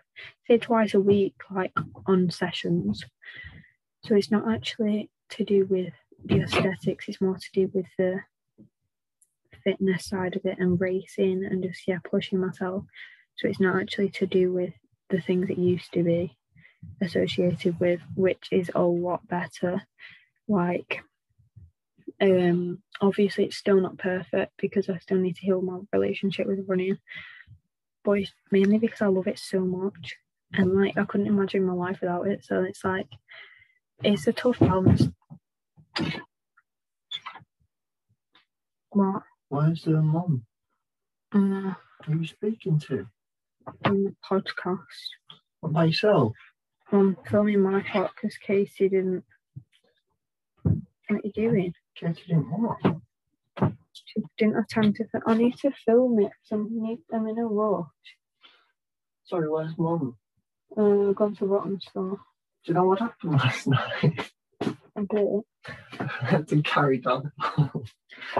Say 0.47 0.57
twice 0.57 0.93
a 0.93 0.99
week, 0.99 1.35
like 1.51 1.73
on 2.05 2.29
sessions. 2.29 3.03
So 4.03 4.15
it's 4.15 4.31
not 4.31 4.51
actually 4.51 5.09
to 5.31 5.43
do 5.43 5.65
with 5.65 5.93
the 6.25 6.41
aesthetics, 6.41 7.07
it's 7.07 7.21
more 7.21 7.38
to 7.38 7.51
do 7.53 7.71
with 7.73 7.85
the 7.97 8.19
fitness 9.63 10.06
side 10.06 10.36
of 10.36 10.45
it 10.45 10.58
and 10.60 10.80
racing 10.80 11.45
and 11.45 11.63
just 11.63 11.88
yeah 11.88 12.00
pushing 12.04 12.39
myself. 12.39 12.86
So 13.38 13.48
it's 13.48 13.60
not 13.60 13.80
actually 13.82 14.10
to 14.10 14.28
do 14.28 14.52
with 14.52 14.74
the 15.10 15.22
things 15.22 15.50
it 15.50 15.58
used 15.58 15.91
to 15.93 16.04
be 16.04 16.38
associated 17.02 17.80
with, 17.80 18.02
which 18.15 18.48
is 18.52 18.72
a 18.76 18.82
lot 18.82 19.28
better. 19.28 19.82
Like 20.48 21.02
um 22.22 22.82
obviously 23.02 23.45
it's 23.45 23.58
still 23.58 23.80
not 23.80 23.98
perfect 23.98 24.52
because 24.58 24.89
I 24.89 24.98
still 25.00 25.17
need 25.17 25.36
to 25.38 25.41
heal 25.41 25.62
my 25.62 25.80
relationship 25.93 26.48
with 26.48 26.65
running. 26.67 26.98
But 28.04 28.19
it's 28.19 28.34
mainly 28.52 28.78
because 28.78 29.02
I 29.02 29.08
love 29.08 29.28
it 29.28 29.39
so 29.39 29.62
much. 29.62 30.15
And 30.54 30.74
like 30.76 30.98
I 30.98 31.06
couldn't 31.06 31.28
imagine 31.28 31.63
my 31.65 31.74
life 31.74 32.02
without 32.02 32.28
it. 32.28 32.43
So 32.43 32.63
it's 32.63 32.84
like 32.84 33.08
it's 34.04 34.28
a 34.28 34.34
tough 34.34 34.60
balance. 34.60 35.08
What? 38.91 39.24
Where's 39.49 39.83
the 39.83 40.01
mum? 40.01 40.45
Uh, 41.33 41.73
Who 42.05 42.13
are 42.13 42.15
you 42.15 42.25
speaking 42.27 42.79
to? 42.88 43.07
on 43.85 44.03
the 44.03 44.15
podcast. 44.27 44.77
What 45.59 45.73
by 45.73 45.85
yourself? 45.85 46.33
I'm 46.91 47.15
filming 47.29 47.62
my 47.62 47.81
part 47.83 48.12
because 48.15 48.35
Casey 48.38 48.89
didn't. 48.89 49.23
What 50.63 50.79
are 51.12 51.19
you 51.23 51.31
doing? 51.33 51.73
Casey 51.95 52.21
didn't 52.27 52.45
what? 52.49 52.77
She 53.93 54.21
didn't 54.38 54.55
have 54.55 54.67
time 54.69 54.93
to. 54.93 55.05
Fi- 55.12 55.19
I 55.27 55.33
need 55.35 55.57
to 55.57 55.71
film 55.85 56.19
it. 56.19 56.31
So 56.43 56.55
I'm, 56.55 56.81
need, 56.81 56.99
I'm 57.13 57.27
in 57.27 57.38
a 57.38 57.45
rush. 57.45 57.85
Sorry, 59.25 59.49
where's 59.49 59.77
mum? 59.77 60.15
Uh, 60.75 61.09
I've 61.09 61.15
gone 61.15 61.35
to 61.35 61.45
Rotten 61.45 61.79
Store. 61.81 62.17
Do 62.65 62.71
you 62.71 62.73
know 62.73 62.85
what 62.85 62.99
happened 62.99 63.33
last 63.33 63.67
night? 63.67 64.31
A 64.62 65.01
bit. 65.09 65.27
I 65.99 66.05
had 66.25 66.47
to 66.47 66.62
carry 66.63 66.97
down 66.99 67.31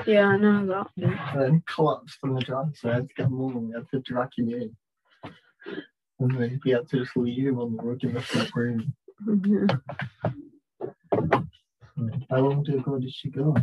Yeah, 0.06 0.28
I 0.28 0.38
know 0.38 0.66
that. 0.68 0.88
and 0.98 1.42
then 1.42 1.64
collapsed 1.68 2.18
on 2.24 2.34
the 2.36 2.42
drive, 2.42 2.76
so 2.76 2.90
I 2.90 2.96
had 2.96 3.08
to 3.10 3.14
get 3.16 3.32
mum 3.32 3.56
and 3.58 3.68
we 3.70 3.74
had 3.74 3.90
to 3.92 4.00
drag 4.02 4.30
him 4.38 4.50
in. 4.50 4.76
And 6.20 6.32
then 6.38 6.60
we 6.66 6.72
had 6.72 6.88
to 6.90 6.98
just 7.00 7.16
leave 7.16 7.48
him 7.48 7.60
on 7.60 7.76
the 7.76 7.82
rug 7.84 8.04
in 8.04 8.14
the 8.14 8.22
front 8.22 8.54
room. 8.56 8.94
Mhm. 9.26 9.82
How 12.30 12.38
long 12.40 12.68
ago 12.70 13.00
did 13.00 13.14
she 13.14 13.30
go? 13.30 13.56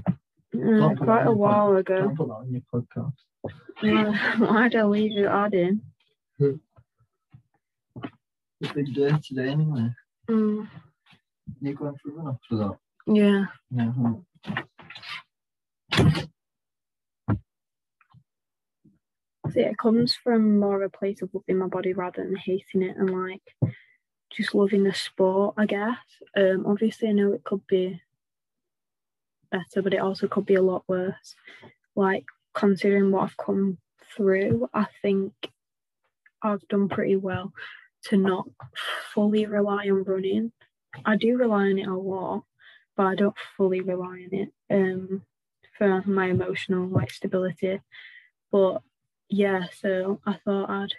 Mm, 0.55 0.97
quite 0.99 1.27
a 1.27 1.33
while 1.33 1.69
pod- 1.73 1.77
ago. 1.81 1.99
Don't 2.01 2.17
put 2.17 2.29
that 2.29 2.35
on 2.35 2.51
your 2.51 2.63
podcast. 2.73 3.13
Why 3.81 4.37
why'd 4.39 4.75
I 4.75 4.85
leave 4.85 5.17
it 5.19 5.27
adding? 5.27 5.81
It's 6.39 6.61
a 8.71 8.75
big 8.75 8.95
day 8.95 9.11
today 9.27 9.49
anyway. 9.49 9.91
Mm, 10.31 10.69
You're 11.61 11.75
going 11.75 11.95
for 12.03 12.11
a 12.11 12.13
run 12.13 12.29
after 12.35 12.57
that. 12.57 12.77
yeah. 13.07 13.45
Yeah. 13.71 13.93
So 19.51 19.61
yeah, 19.61 19.69
it 19.69 19.79
comes 19.79 20.15
from 20.15 20.59
more 20.59 20.83
of 20.83 20.93
a 20.93 20.97
place 20.97 21.23
of 21.23 21.31
loving 21.33 21.59
my 21.59 21.69
body 21.69 21.93
rather 21.93 22.23
than 22.23 22.37
hating 22.37 22.83
it 22.83 22.97
and 22.97 23.11
like 23.11 23.43
just 24.31 24.55
loving 24.55 24.83
the 24.83 24.93
sport, 24.93 25.55
I 25.57 25.67
guess. 25.67 25.97
Um, 26.37 26.65
obviously, 26.67 27.09
I 27.09 27.13
know 27.13 27.33
it 27.33 27.45
could 27.45 27.67
be 27.67 28.01
better, 29.51 29.83
but 29.83 29.95
it 29.95 30.01
also 30.01 30.27
could 30.27 30.47
be 30.47 30.57
a 30.57 30.63
lot 30.63 30.85
worse. 30.89 31.35
Like 31.95 32.25
considering 32.55 33.11
what 33.11 33.23
I've 33.25 33.37
come 33.37 33.79
through, 34.17 34.69
I 34.75 34.87
think 35.01 35.33
I've 36.43 36.67
done 36.69 36.89
pretty 36.89 37.17
well 37.17 37.53
to 38.05 38.17
not 38.17 38.47
fully 39.15 39.47
rely 39.47 39.89
on 39.89 40.05
running. 40.05 40.53
I 41.05 41.17
do 41.17 41.37
rely 41.37 41.71
on 41.71 41.79
it 41.79 41.87
a 41.89 41.95
lot, 41.95 42.45
but 42.97 43.07
I 43.07 43.15
don't 43.15 43.37
fully 43.57 43.81
rely 43.81 44.07
on 44.07 44.29
it 44.33 44.49
um, 44.71 45.23
for 45.77 46.03
my 46.07 46.27
emotional 46.27 46.89
like 46.89 47.11
stability. 47.11 47.81
But 48.51 48.83
yeah, 49.29 49.67
so 49.81 50.21
I 50.27 50.39
thought 50.45 50.71
I'd 50.71 50.95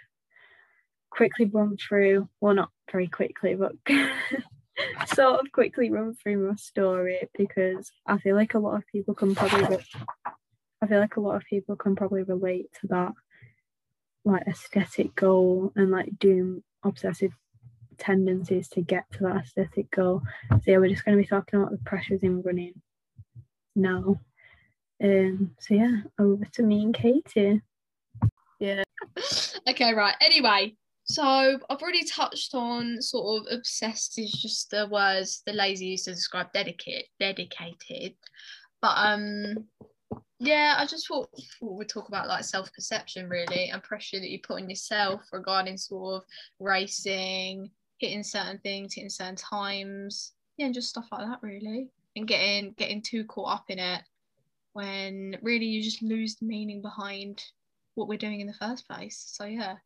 quickly 1.10 1.46
run 1.46 1.76
through, 1.76 2.28
well, 2.40 2.54
not 2.54 2.70
very 2.90 3.08
quickly, 3.08 3.54
but 3.54 3.72
sort 5.14 5.40
of 5.40 5.52
quickly 5.52 5.90
run 5.90 6.14
through 6.14 6.48
my 6.48 6.54
story 6.56 7.28
because 7.36 7.90
I 8.06 8.18
feel 8.18 8.36
like 8.36 8.54
a 8.54 8.58
lot 8.58 8.76
of 8.76 8.86
people 8.86 9.14
can 9.14 9.34
probably, 9.34 9.76
re- 9.76 9.84
I 10.82 10.86
feel 10.86 11.00
like 11.00 11.16
a 11.16 11.20
lot 11.20 11.36
of 11.36 11.44
people 11.44 11.76
can 11.76 11.96
probably 11.96 12.22
relate 12.22 12.66
to 12.80 12.86
that, 12.88 13.12
like 14.24 14.46
aesthetic 14.46 15.14
goal 15.14 15.72
and 15.74 15.90
like 15.90 16.18
doing 16.18 16.62
obsessive 16.84 17.32
tendencies 17.98 18.68
to 18.68 18.80
get 18.80 19.04
to 19.12 19.24
that 19.24 19.44
aesthetic 19.44 19.90
goal. 19.90 20.22
So 20.50 20.60
yeah, 20.66 20.78
we're 20.78 20.88
just 20.88 21.04
going 21.04 21.16
to 21.16 21.22
be 21.22 21.28
talking 21.28 21.60
about 21.60 21.72
the 21.72 21.78
pressures 21.78 22.22
in 22.22 22.42
running 22.42 22.74
now. 23.74 24.20
Um. 25.02 25.54
So 25.60 25.74
yeah, 25.74 26.02
over 26.18 26.44
to 26.44 26.62
me 26.62 26.82
and 26.82 26.94
Katie. 26.94 27.62
Yeah. 28.58 28.82
okay, 29.68 29.94
right. 29.94 30.14
Anyway, 30.20 30.76
so 31.04 31.24
I've 31.24 31.80
already 31.80 32.04
touched 32.04 32.54
on 32.54 33.00
sort 33.00 33.40
of 33.40 33.58
obsessed 33.58 34.18
is 34.18 34.32
just 34.32 34.70
the 34.70 34.88
words 34.88 35.42
the 35.46 35.52
lazy 35.52 35.86
used 35.86 36.04
to 36.04 36.12
describe 36.12 36.52
dedicate 36.52 37.06
dedicated. 37.18 38.14
But 38.82 38.94
um 38.96 39.66
yeah, 40.40 40.76
I 40.78 40.86
just 40.86 41.08
thought, 41.08 41.30
we'd 41.60 41.88
talk 41.88 42.08
about 42.08 42.28
like 42.28 42.44
self 42.44 42.72
perception 42.72 43.28
really 43.28 43.70
and 43.70 43.82
pressure 43.82 44.20
that 44.20 44.30
you 44.30 44.38
put 44.40 44.62
on 44.62 44.70
yourself 44.70 45.22
regarding 45.32 45.76
sort 45.76 46.16
of 46.16 46.22
racing, 46.60 47.70
hitting 47.98 48.22
certain 48.22 48.58
things, 48.58 48.94
hitting 48.94 49.10
certain 49.10 49.34
times, 49.34 50.32
yeah, 50.56 50.66
and 50.66 50.74
just 50.74 50.90
stuff 50.90 51.08
like 51.10 51.26
that 51.26 51.40
really. 51.42 51.88
And 52.14 52.26
getting 52.26 52.72
getting 52.72 53.02
too 53.02 53.24
caught 53.24 53.54
up 53.54 53.64
in 53.68 53.78
it 53.78 54.02
when 54.72 55.36
really 55.42 55.66
you 55.66 55.82
just 55.82 56.02
lose 56.02 56.36
the 56.36 56.46
meaning 56.46 56.82
behind 56.82 57.42
what 57.94 58.08
we're 58.08 58.18
doing 58.18 58.40
in 58.40 58.46
the 58.46 58.54
first 58.54 58.86
place. 58.86 59.22
So 59.26 59.44
yeah. 59.44 59.76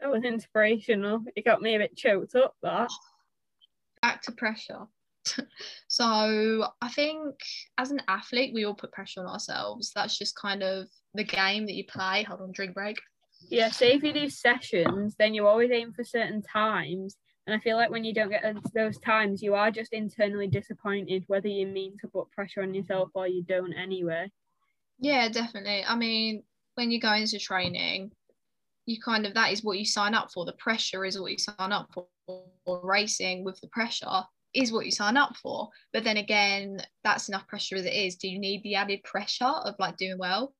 That 0.00 0.10
was 0.10 0.24
inspirational. 0.24 1.22
It 1.36 1.44
got 1.44 1.62
me 1.62 1.76
a 1.76 1.78
bit 1.78 1.96
choked 1.96 2.34
up. 2.34 2.56
That. 2.62 2.90
back 4.00 4.22
to 4.22 4.32
pressure. 4.32 4.86
so 5.88 6.66
I 6.80 6.88
think 6.88 7.36
as 7.78 7.92
an 7.92 8.02
athlete, 8.08 8.52
we 8.52 8.64
all 8.64 8.74
put 8.74 8.90
pressure 8.92 9.20
on 9.20 9.26
ourselves. 9.26 9.92
That's 9.94 10.18
just 10.18 10.34
kind 10.34 10.62
of 10.62 10.88
the 11.14 11.24
game 11.24 11.66
that 11.66 11.74
you 11.74 11.84
play. 11.86 12.24
Hold 12.24 12.40
on, 12.40 12.52
drink 12.52 12.74
break. 12.74 12.98
Yeah. 13.48 13.70
So 13.70 13.84
if 13.84 14.02
you 14.02 14.12
do 14.12 14.28
sessions, 14.28 15.14
then 15.18 15.34
you 15.34 15.46
always 15.46 15.70
aim 15.70 15.92
for 15.92 16.04
certain 16.04 16.42
times. 16.42 17.16
And 17.46 17.54
I 17.56 17.58
feel 17.58 17.76
like 17.76 17.90
when 17.90 18.04
you 18.04 18.14
don't 18.14 18.30
get 18.30 18.44
into 18.44 18.70
those 18.74 18.98
times, 18.98 19.42
you 19.42 19.54
are 19.54 19.70
just 19.70 19.92
internally 19.92 20.46
disappointed, 20.46 21.24
whether 21.26 21.48
you 21.48 21.66
mean 21.66 21.96
to 22.00 22.08
put 22.08 22.30
pressure 22.30 22.62
on 22.62 22.72
yourself 22.72 23.08
or 23.14 23.26
you 23.26 23.42
don't 23.42 23.72
anyway. 23.72 24.30
Yeah, 25.00 25.28
definitely. 25.28 25.84
I 25.84 25.96
mean, 25.96 26.44
when 26.76 26.92
you 26.92 27.00
go 27.00 27.12
into 27.12 27.40
training, 27.40 28.12
you 28.86 29.00
kind 29.00 29.26
of 29.26 29.34
that 29.34 29.52
is 29.52 29.64
what 29.64 29.78
you 29.78 29.84
sign 29.84 30.14
up 30.14 30.30
for. 30.32 30.44
The 30.44 30.52
pressure 30.52 31.04
is 31.04 31.18
what 31.20 31.32
you 31.32 31.38
sign 31.38 31.72
up 31.72 31.88
for. 31.92 32.06
Or 32.64 32.80
racing 32.84 33.42
with 33.42 33.60
the 33.60 33.66
pressure 33.68 34.22
is 34.54 34.70
what 34.70 34.84
you 34.84 34.92
sign 34.92 35.16
up 35.16 35.34
for. 35.36 35.68
But 35.92 36.04
then 36.04 36.18
again, 36.18 36.80
that's 37.02 37.28
enough 37.28 37.48
pressure 37.48 37.74
as 37.74 37.84
it 37.84 37.92
is. 37.92 38.14
Do 38.14 38.28
you 38.28 38.38
need 38.38 38.62
the 38.62 38.76
added 38.76 39.02
pressure 39.02 39.44
of 39.44 39.74
like 39.80 39.96
doing 39.96 40.18
well? 40.18 40.54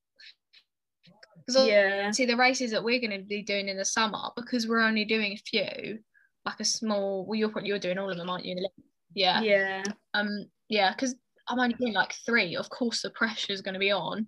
Because 1.37 1.65
Yeah. 1.65 2.11
see 2.11 2.25
the 2.25 2.35
races 2.35 2.71
that 2.71 2.83
we're 2.83 2.99
going 2.99 3.17
to 3.17 3.25
be 3.25 3.41
doing 3.41 3.69
in 3.69 3.77
the 3.77 3.85
summer 3.85 4.31
because 4.35 4.67
we're 4.67 4.81
only 4.81 5.05
doing 5.05 5.31
a 5.31 5.37
few 5.37 5.99
like 6.45 6.59
a 6.59 6.65
small 6.65 7.25
well 7.25 7.39
you're 7.39 7.51
you're 7.63 7.79
doing 7.79 7.97
all 7.97 8.09
of 8.09 8.17
them 8.17 8.29
aren't 8.29 8.45
you 8.45 8.51
in 8.51 8.57
the 8.57 8.61
Olympics? 8.61 8.87
yeah. 9.13 9.41
Yeah. 9.41 9.83
um 10.13 10.45
yeah 10.69 10.91
because 10.93 11.15
i'm 11.47 11.59
only 11.59 11.75
doing 11.75 11.93
like 11.93 12.13
three. 12.25 12.55
Of 12.55 12.69
course 12.69 13.01
the 13.01 13.09
pressure 13.11 13.53
is 13.53 13.61
going 13.61 13.73
to 13.73 13.79
be 13.79 13.91
on. 13.91 14.27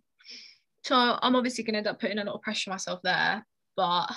So 0.84 0.96
i'm 0.96 1.36
obviously 1.36 1.64
going 1.64 1.74
to 1.74 1.80
end 1.80 1.88
up 1.88 2.00
putting 2.00 2.20
a 2.20 2.24
lot 2.24 2.36
of 2.36 2.42
pressure 2.42 2.72
on 2.72 2.76
myself 2.76 3.00
there 3.04 3.46
but 3.76 4.08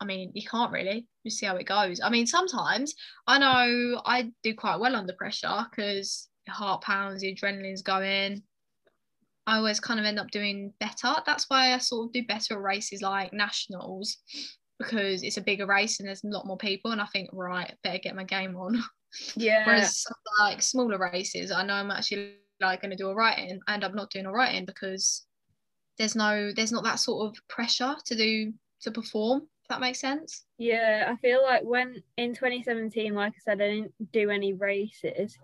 i 0.00 0.04
mean 0.04 0.32
you 0.34 0.46
can't 0.48 0.72
really. 0.72 1.06
Just 1.26 1.38
see 1.38 1.46
how 1.46 1.56
it 1.56 1.66
goes. 1.66 2.00
I 2.00 2.10
mean 2.10 2.26
sometimes 2.26 2.94
i 3.26 3.38
know 3.38 4.00
i 4.04 4.30
do 4.42 4.54
quite 4.54 4.80
well 4.80 4.96
under 4.96 5.12
pressure 5.14 5.66
because 5.70 6.28
your 6.46 6.54
heart 6.54 6.82
pounds 6.82 7.20
the 7.20 7.34
adrenaline's 7.34 7.82
going. 7.82 8.42
I 9.46 9.56
always 9.56 9.80
kind 9.80 9.98
of 9.98 10.06
end 10.06 10.18
up 10.20 10.30
doing 10.30 10.72
better. 10.78 11.14
That's 11.26 11.46
why 11.48 11.74
I 11.74 11.78
sort 11.78 12.06
of 12.06 12.12
do 12.12 12.24
better 12.24 12.54
at 12.54 12.62
races 12.62 13.02
like 13.02 13.32
nationals 13.32 14.18
because 14.80 15.22
it's 15.22 15.36
a 15.36 15.42
bigger 15.42 15.66
race 15.66 16.00
and 16.00 16.08
there's 16.08 16.24
a 16.24 16.28
lot 16.28 16.46
more 16.46 16.56
people. 16.56 16.90
And 16.90 17.02
I 17.02 17.06
think, 17.06 17.28
right, 17.34 17.72
better 17.84 17.98
get 17.98 18.16
my 18.16 18.24
game 18.24 18.56
on. 18.56 18.82
Yeah. 19.34 19.66
Whereas 19.66 20.04
like 20.38 20.62
smaller 20.62 20.96
races, 20.96 21.50
I 21.50 21.64
know 21.64 21.74
I'm 21.74 21.90
actually 21.90 22.36
like 22.60 22.80
going 22.80 22.92
to 22.92 22.96
do 22.96 23.08
all 23.08 23.16
right 23.16 23.36
in. 23.36 23.50
And 23.50 23.60
I 23.66 23.74
end 23.74 23.82
up 23.82 23.92
not 23.92 24.08
doing 24.10 24.24
all 24.24 24.32
right 24.32 24.54
in 24.54 24.64
because 24.64 25.26
there's 25.98 26.14
no, 26.14 26.52
there's 26.54 26.70
not 26.70 26.84
that 26.84 27.00
sort 27.00 27.26
of 27.26 27.48
pressure 27.48 27.96
to 28.06 28.16
do 28.16 28.52
to 28.82 28.92
perform. 28.92 29.40
If 29.64 29.68
that 29.68 29.80
makes 29.80 29.98
sense. 29.98 30.44
Yeah, 30.58 31.08
I 31.12 31.16
feel 31.16 31.42
like 31.42 31.64
when 31.64 32.00
in 32.18 32.36
2017, 32.36 33.12
like 33.12 33.32
I 33.32 33.40
said, 33.44 33.60
I 33.60 33.68
didn't 33.68 34.12
do 34.12 34.30
any 34.30 34.52
races, 34.52 35.36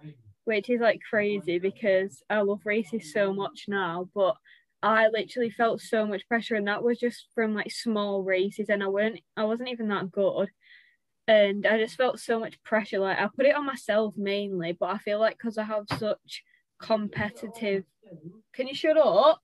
which 0.44 0.70
is 0.70 0.80
like 0.80 1.00
crazy 1.10 1.58
because 1.58 2.22
I 2.30 2.42
love 2.42 2.60
races 2.64 3.12
so 3.12 3.32
much 3.32 3.64
now. 3.66 4.08
But 4.14 4.36
I 4.86 5.08
literally 5.08 5.50
felt 5.50 5.80
so 5.80 6.06
much 6.06 6.28
pressure, 6.28 6.54
and 6.56 6.68
that 6.68 6.82
was 6.82 6.98
just 6.98 7.26
from 7.34 7.54
like 7.54 7.70
small 7.72 8.22
races, 8.22 8.68
and 8.70 8.82
I 8.82 8.88
weren't, 8.88 9.20
I 9.36 9.44
wasn't 9.44 9.70
even 9.70 9.88
that 9.88 10.10
good, 10.12 10.50
and 11.28 11.66
I 11.66 11.78
just 11.78 11.96
felt 11.96 12.20
so 12.20 12.40
much 12.40 12.62
pressure. 12.64 12.98
Like 13.00 13.18
I 13.18 13.28
put 13.34 13.46
it 13.46 13.56
on 13.56 13.66
myself 13.66 14.14
mainly, 14.16 14.72
but 14.72 14.90
I 14.90 14.98
feel 14.98 15.20
like 15.20 15.38
because 15.38 15.58
I 15.58 15.64
have 15.64 15.86
such 15.98 16.44
competitive. 16.80 17.84
Can 18.54 18.68
you 18.68 18.74
shut 18.74 18.98
up? 18.98 19.42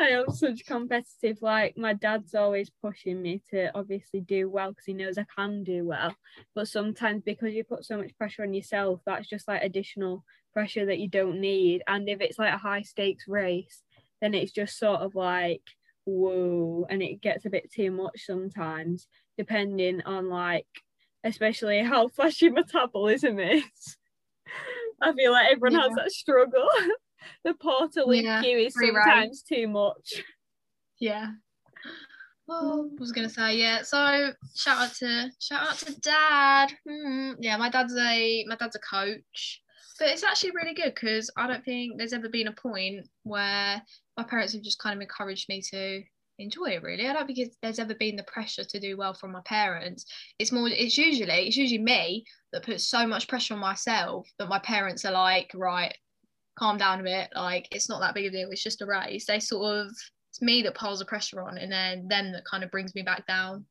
I 0.00 0.08
am 0.10 0.30
such 0.30 0.64
competitive, 0.66 1.38
like 1.42 1.76
my 1.76 1.92
dad's 1.92 2.34
always 2.34 2.70
pushing 2.82 3.20
me 3.20 3.42
to 3.50 3.76
obviously 3.76 4.20
do 4.20 4.48
well 4.48 4.70
because 4.70 4.84
he 4.84 4.92
knows 4.92 5.18
I 5.18 5.26
can 5.36 5.64
do 5.64 5.84
well. 5.84 6.14
But 6.54 6.68
sometimes 6.68 7.22
because 7.24 7.54
you 7.54 7.64
put 7.64 7.84
so 7.84 7.98
much 7.98 8.16
pressure 8.16 8.42
on 8.42 8.54
yourself, 8.54 9.00
that's 9.04 9.28
just 9.28 9.48
like 9.48 9.62
additional 9.62 10.24
pressure 10.52 10.86
that 10.86 10.98
you 10.98 11.08
don't 11.08 11.40
need. 11.40 11.82
And 11.86 12.08
if 12.08 12.20
it's 12.20 12.38
like 12.38 12.54
a 12.54 12.58
high 12.58 12.82
stakes 12.82 13.26
race, 13.26 13.82
then 14.20 14.34
it's 14.34 14.52
just 14.52 14.78
sort 14.78 15.00
of 15.00 15.14
like, 15.14 15.62
whoa, 16.04 16.86
and 16.88 17.02
it 17.02 17.20
gets 17.20 17.44
a 17.44 17.50
bit 17.50 17.70
too 17.72 17.90
much 17.90 18.24
sometimes, 18.24 19.08
depending 19.36 20.02
on 20.02 20.28
like, 20.28 20.66
especially 21.24 21.82
how 21.82 22.08
fast 22.16 22.40
your 22.42 22.52
metabolism 22.52 23.38
is. 23.38 23.96
I 25.00 25.12
feel 25.12 25.32
like 25.32 25.52
everyone 25.52 25.80
has 25.80 25.92
that 25.96 26.10
struggle. 26.10 26.68
the 27.44 27.54
portal 27.54 28.10
in 28.10 28.24
Yeah, 28.24 28.42
queue 28.42 28.58
is 28.58 28.74
sometimes 28.74 29.42
too 29.42 29.68
much. 29.68 30.22
Yeah. 30.98 31.32
Well, 32.46 32.90
I 32.96 33.00
was 33.00 33.12
gonna 33.12 33.28
say 33.28 33.56
yeah. 33.58 33.82
So 33.82 34.32
shout 34.56 34.78
out 34.78 34.94
to 34.96 35.30
shout 35.38 35.68
out 35.68 35.76
to 35.78 36.00
dad. 36.00 36.72
Hmm, 36.88 37.32
Yeah, 37.40 37.56
my 37.58 37.68
dad's 37.68 37.94
a 37.96 38.44
my 38.46 38.56
dad's 38.56 38.76
a 38.76 38.78
coach, 38.78 39.62
but 39.98 40.08
it's 40.08 40.24
actually 40.24 40.52
really 40.52 40.74
good 40.74 40.94
because 40.94 41.30
I 41.36 41.46
don't 41.46 41.64
think 41.64 41.98
there's 41.98 42.14
ever 42.14 42.28
been 42.28 42.48
a 42.48 42.52
point 42.52 43.06
where 43.24 43.82
my 44.16 44.24
parents 44.24 44.54
have 44.54 44.62
just 44.62 44.78
kind 44.78 44.96
of 44.96 45.02
encouraged 45.02 45.48
me 45.50 45.60
to 45.70 46.02
enjoy 46.38 46.70
it. 46.70 46.82
Really, 46.82 47.06
I 47.06 47.12
don't 47.12 47.26
think 47.26 47.52
there's 47.60 47.78
ever 47.78 47.94
been 47.94 48.16
the 48.16 48.22
pressure 48.22 48.64
to 48.64 48.80
do 48.80 48.96
well 48.96 49.12
from 49.12 49.32
my 49.32 49.42
parents. 49.44 50.06
It's 50.38 50.50
more. 50.50 50.68
It's 50.68 50.96
usually 50.96 51.48
it's 51.48 51.56
usually 51.56 51.82
me 51.82 52.24
that 52.54 52.64
puts 52.64 52.84
so 52.84 53.06
much 53.06 53.28
pressure 53.28 53.52
on 53.54 53.60
myself 53.60 54.26
that 54.38 54.48
my 54.48 54.58
parents 54.60 55.04
are 55.04 55.12
like, 55.12 55.50
right, 55.54 55.94
calm 56.58 56.76
down 56.76 57.00
a 57.00 57.04
bit. 57.04 57.30
Like 57.34 57.68
it's 57.70 57.88
not 57.88 58.00
that 58.00 58.14
big 58.14 58.26
a 58.26 58.30
deal. 58.30 58.50
It's 58.50 58.62
just 58.62 58.82
a 58.82 58.86
race. 58.86 59.26
They 59.26 59.40
sort 59.40 59.76
of 59.76 59.88
it's 60.30 60.42
me 60.42 60.62
that 60.62 60.74
piles 60.74 60.98
the 60.98 61.04
pressure 61.04 61.40
on, 61.40 61.58
and 61.58 61.70
then 61.70 62.08
them 62.08 62.32
that 62.32 62.44
kind 62.44 62.64
of 62.64 62.70
brings 62.70 62.94
me 62.94 63.02
back 63.02 63.26
down. 63.26 63.64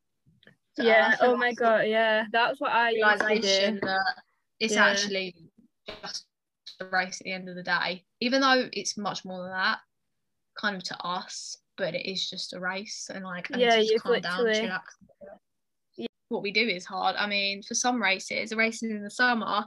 So 0.75 0.83
yeah. 0.83 1.15
Oh 1.21 1.35
my 1.35 1.53
god. 1.53 1.87
Yeah. 1.87 2.25
That's 2.31 2.59
what 2.59 2.71
I 2.71 2.91
Realization 2.91 3.75
do. 3.75 3.79
that 3.81 4.15
it's 4.59 4.75
Yeah. 4.75 4.85
actually 4.87 5.35
just 6.03 6.25
a 6.79 6.85
race 6.85 7.19
at 7.21 7.25
the 7.25 7.33
end 7.33 7.49
of 7.49 7.55
the 7.55 7.63
day, 7.63 8.05
even 8.19 8.41
though 8.41 8.69
it's 8.73 8.97
much 8.97 9.25
more 9.25 9.41
than 9.43 9.51
that, 9.51 9.79
kind 10.59 10.75
of 10.75 10.83
to 10.83 10.97
us, 11.03 11.57
but 11.77 11.95
it 11.95 12.09
is 12.09 12.29
just 12.29 12.53
a 12.53 12.59
race 12.59 13.09
and 13.13 13.23
like 13.23 13.49
I 13.53 13.57
Yeah, 13.57 13.75
you've 13.77 14.03
calm 14.03 14.19
down, 14.19 14.45
chillax. 14.45 14.81
What 16.29 16.43
we 16.43 16.51
do 16.51 16.67
is 16.67 16.85
hard. 16.85 17.15
I 17.15 17.25
mean, 17.25 17.63
for 17.63 17.73
some 17.73 18.01
races, 18.01 18.49
the 18.49 18.57
races 18.57 18.91
in 18.91 19.01
the 19.01 19.09
summer, 19.09 19.63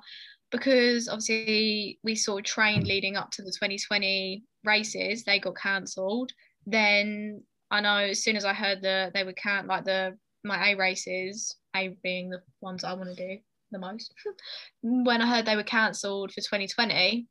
because 0.50 1.08
obviously 1.08 1.98
we 2.02 2.14
saw 2.14 2.38
of 2.38 2.44
trained 2.44 2.82
hmm. 2.82 2.88
leading 2.88 3.16
up 3.16 3.30
to 3.32 3.42
the 3.42 3.50
2020 3.50 4.44
races, 4.64 5.24
they 5.24 5.38
got 5.38 5.56
cancelled. 5.56 6.32
Then 6.66 7.42
I 7.70 7.80
know 7.80 7.96
as 7.96 8.22
soon 8.22 8.36
as 8.36 8.44
I 8.44 8.52
heard 8.52 8.82
that 8.82 9.14
they 9.14 9.24
would 9.24 9.36
count 9.36 9.66
like 9.66 9.84
the 9.84 10.16
my 10.42 10.70
A 10.70 10.76
races, 10.76 11.56
A 11.76 11.96
being 12.02 12.30
the 12.30 12.40
ones 12.60 12.84
I 12.84 12.94
want 12.94 13.14
to 13.14 13.14
do 13.14 13.38
the 13.70 13.78
most. 13.78 14.12
when 14.82 15.22
I 15.22 15.26
heard 15.26 15.46
they 15.46 15.56
were 15.56 15.62
cancelled 15.62 16.32
for 16.32 16.40
2020, 16.40 17.26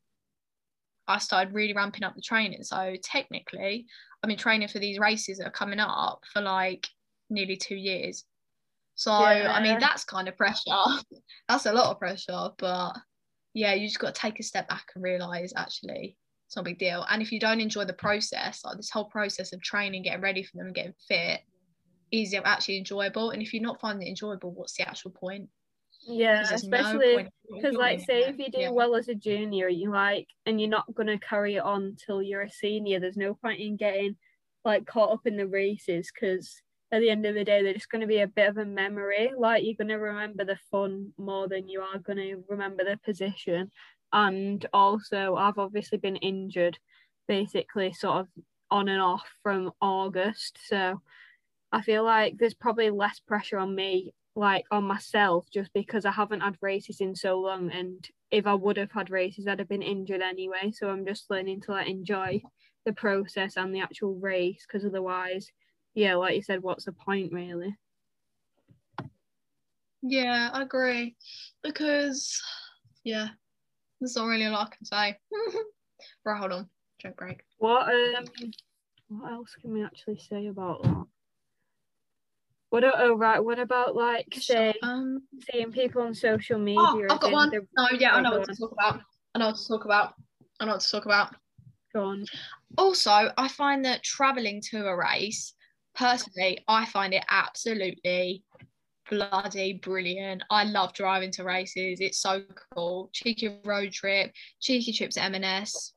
I 1.08 1.18
started 1.18 1.54
really 1.54 1.74
ramping 1.74 2.04
up 2.04 2.16
the 2.16 2.22
training. 2.22 2.64
So 2.64 2.96
technically, 3.04 3.88
I've 4.24 4.28
been 4.28 4.38
training 4.38 4.68
for 4.68 4.80
these 4.80 5.00
races 5.00 5.40
that 5.40 5.48
are 5.48 5.52
coming 5.52 5.80
up 5.80 6.22
for 6.32 6.42
like 6.42 6.88
nearly 7.30 7.58
two 7.58 7.76
years. 7.76 8.26
So 8.96 9.12
I 9.12 9.64
mean 9.64 9.80
that's 9.80 10.04
kind 10.04 10.28
of 10.28 10.36
pressure. 10.36 10.76
that's 11.48 11.66
a 11.66 11.72
lot 11.72 11.92
of 11.92 12.00
pressure, 12.00 12.50
but 12.58 12.94
yeah, 13.54 13.74
you 13.74 13.88
just 13.88 14.00
got 14.00 14.16
to 14.16 14.22
take 14.22 14.40
a 14.40 14.44
step 14.44 14.70
back 14.70 14.88
and 14.96 15.04
realize 15.04 15.54
actually 15.56 16.18
it's 16.48 16.56
not 16.56 16.62
a 16.62 16.66
big 16.66 16.80
deal. 16.80 17.06
And 17.10 17.22
if 17.22 17.32
you 17.32 17.40
don't 17.40 17.60
enjoy 17.60 17.86
the 17.86 17.94
process, 17.94 18.64
like 18.64 18.78
this 18.78 18.90
whole 18.90 19.06
process 19.06 19.54
of 19.54 19.62
training, 19.62 20.04
getting 20.04 20.22
ready 20.22 20.44
for 20.44 20.58
them, 20.58 20.68
and 20.68 20.76
getting 20.76 20.94
fit, 21.08 21.42
is 22.12 22.34
actually 22.34 22.78
enjoyable. 22.78 23.32
And 23.32 23.42
if 23.42 23.54
you're 23.54 23.64
not 23.64 23.80
finding 23.80 24.08
it 24.08 24.12
enjoyable, 24.12 24.52
what's 24.52 24.76
the 24.76 24.88
actual 24.88 25.12
point? 25.12 25.50
Yeah, 26.08 26.42
especially 26.42 27.28
because 27.52 27.76
like 27.76 28.00
say 28.00 28.22
if 28.22 28.40
you 28.40 28.50
do 28.50 28.60
Yeah. 28.60 28.70
well 28.70 28.96
as 28.96 29.10
a 29.10 29.16
junior 29.16 29.68
you 29.68 29.92
like 29.92 30.28
and 30.46 30.60
you're 30.60 30.70
not 30.70 30.94
going 30.96 31.08
to 31.08 31.18
carry 31.20 31.56
it 31.56 31.64
on 31.64 31.98
till 32.04 32.22
you're 32.22 32.44
a 32.44 32.50
senior 32.50 33.00
there's 33.00 33.18
no 33.18 33.34
point 33.34 33.60
in 33.60 33.76
getting 33.76 34.16
like 34.64 34.86
caught 34.86 35.12
up 35.12 35.26
in 35.26 35.36
the 35.36 35.48
races 35.48 36.12
because 36.14 36.62
at 36.92 37.00
the 37.00 37.10
end 37.10 37.26
of 37.26 37.36
the 37.36 37.44
day 37.44 37.62
they're 37.62 37.74
just 37.74 37.90
going 37.90 38.02
to 38.02 38.08
be 38.08 38.20
a 38.20 38.28
bit 38.28 38.50
of 38.50 38.58
a 38.58 38.66
memory. 38.66 39.32
Like 39.38 39.64
you're 39.64 39.76
going 39.76 39.90
to 39.90 39.96
remember 39.96 40.44
the 40.44 40.58
fun 40.72 41.14
more 41.18 41.48
than 41.48 41.70
you 41.70 41.82
are 41.82 42.00
going 42.00 42.18
to 42.18 42.44
remember 42.48 42.84
the 42.84 42.98
position. 42.98 43.72
And 44.12 44.66
also 44.74 45.36
I've 45.36 45.60
obviously 45.60 45.98
been 45.98 46.16
injured 46.18 46.80
basically 47.28 47.94
sort 47.94 48.22
of 48.22 48.28
on 48.72 48.90
and 48.90 49.02
off 49.02 49.28
from 49.44 49.72
August. 49.82 50.58
So 50.68 51.02
I 51.72 51.82
feel 51.82 52.04
like 52.04 52.38
there's 52.38 52.56
probably 52.56 52.90
less 52.90 53.20
pressure 53.20 53.60
on 53.60 53.76
me 53.76 54.14
like 54.36 54.66
on 54.72 54.84
myself 54.86 55.48
just 55.52 55.72
because 55.74 56.06
I 56.06 56.12
haven't 56.12 56.42
had 56.42 56.56
races 56.62 57.02
in 57.02 57.16
so 57.16 57.40
long. 57.40 57.72
And 57.72 58.08
if 58.32 58.48
I 58.48 58.56
would 58.56 58.78
have 58.78 58.92
had 58.92 59.12
races 59.12 59.48
I'd 59.48 59.60
have 59.60 59.70
been 59.70 59.84
injured 59.84 60.22
anyway. 60.22 60.72
So 60.74 60.90
I'm 60.90 61.06
just 61.06 61.30
learning 61.30 61.62
to 61.62 61.72
like 61.72 61.88
enjoy 61.88 62.42
the 62.86 62.94
process 62.94 63.58
and 63.58 63.76
the 63.76 63.82
actual 63.82 64.16
race 64.16 64.66
because 64.68 64.86
otherwise 64.86 65.52
yeah 65.96 66.16
like 66.16 66.36
you 66.36 66.42
said 66.42 66.62
what's 66.62 66.86
the 66.86 66.92
point 66.92 67.32
really 67.34 67.76
Yeah, 70.02 70.50
I 70.54 70.62
agree. 70.62 71.16
Because 71.62 72.42
yeah, 73.04 73.30
there's 74.00 74.16
not 74.16 74.28
really 74.28 74.46
a 74.46 74.52
lot 74.52 74.72
I 74.72 74.76
can 74.76 74.86
say. 74.86 75.20
right, 76.26 76.40
hold 76.40 76.52
on. 76.54 76.70
Joke 77.02 77.18
break. 77.18 77.44
what 77.58 77.88
um 77.88 78.26
what 79.08 79.32
else 79.32 79.56
can 79.60 79.74
we 79.74 79.84
actually 79.84 80.18
say 80.18 80.48
about 80.48 80.84
that 80.84 81.06
what 82.70 82.84
oh 82.84 83.16
right 83.16 83.44
what 83.44 83.58
about 83.58 83.96
like 83.96 84.28
say 84.32 84.74
Um 84.84 85.24
seeing 85.50 85.72
people 85.72 86.02
on 86.02 86.14
social 86.14 86.60
media 86.60 86.84
Oh, 86.86 87.04
I've 87.10 87.20
got 87.20 87.32
one. 87.32 87.52
No, 87.78 87.88
yeah, 87.98 88.16
I 88.16 88.22
know 88.22 88.38
what 88.38 88.46
to 88.48 88.56
talk 88.56 88.72
about. 88.72 89.02
I 89.34 89.40
know 89.40 89.48
what 89.48 89.56
to 89.58 89.68
talk 89.68 89.86
about. 89.86 90.14
I 90.60 90.66
know 90.66 90.74
what 90.74 90.82
to 90.82 90.92
talk 90.92 91.06
about. 91.06 91.36
go 91.94 92.04
on 92.04 92.26
Also, 92.78 93.32
I 93.38 93.48
find 93.48 93.84
that 93.86 94.04
traveling 94.04 94.62
to 94.70 94.86
a 94.86 94.96
race, 94.96 95.54
personally, 95.96 96.64
I 96.68 96.86
find 96.86 97.14
it 97.14 97.24
absolutely 97.30 98.44
bloody 99.10 99.74
brilliant. 99.74 100.44
I 100.50 100.64
love 100.64 100.94
driving 100.94 101.32
to 101.32 101.44
races. 101.44 102.00
It's 102.00 102.20
so 102.20 102.44
cool. 102.74 103.10
Cheeky 103.14 103.60
road 103.66 103.92
trip, 103.92 104.32
cheeky 104.60 104.94
trips 104.94 105.16
to 105.16 105.24
M&S, 105.24 105.94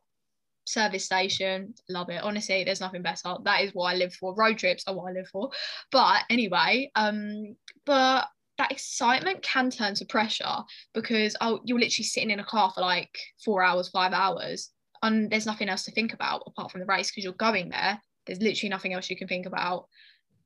service 0.65 1.05
station. 1.05 1.75
Love 1.89 2.11
it. 2.11 2.23
Honestly, 2.23 2.65
there's 2.65 2.81
nothing 2.81 3.03
better. 3.03 3.35
That 3.45 3.63
is 3.63 3.73
what 3.73 3.93
I 3.93 3.97
live 3.97 4.15
for. 4.15 4.35
Road 4.35 4.59
trips 4.59 4.85
are 4.87 4.95
what 4.95 5.11
I 5.11 5.13
live 5.13 5.29
for. 5.29 5.51
But 5.91 6.23
anyway, 6.31 6.91
um, 6.95 7.57
but 7.85 8.29
that 8.59 8.73
excitement 8.73 9.43
can 9.43 9.71
turn 9.71 9.95
to 9.95 10.05
pressure 10.05 10.59
because 10.95 11.37
oh, 11.41 11.61
you're 11.65 11.79
literally 11.79 12.05
sitting 12.05 12.31
in 12.31 12.41
a 12.41 12.45
car 12.45 12.71
for 12.75 12.81
like 12.81 13.17
four 13.45 13.63
hours, 13.63 13.89
five 13.89 14.13
hours, 14.13 14.71
and 15.03 15.31
there's 15.31 15.47
nothing 15.47 15.69
else 15.69 15.85
to 15.85 15.93
think 15.93 16.13
about 16.13 16.43
apart 16.47 16.71
from 16.71 16.81
the 16.81 16.87
race 16.87 17.11
because 17.11 17.25
you're 17.25 17.33
going 17.35 17.71
there. 17.71 18.01
There's 18.27 18.41
literally 18.41 18.71
nothing 18.71 18.93
else 18.93 19.11
you 19.11 19.17
can 19.17 19.29
think 19.29 19.47
about, 19.47 19.87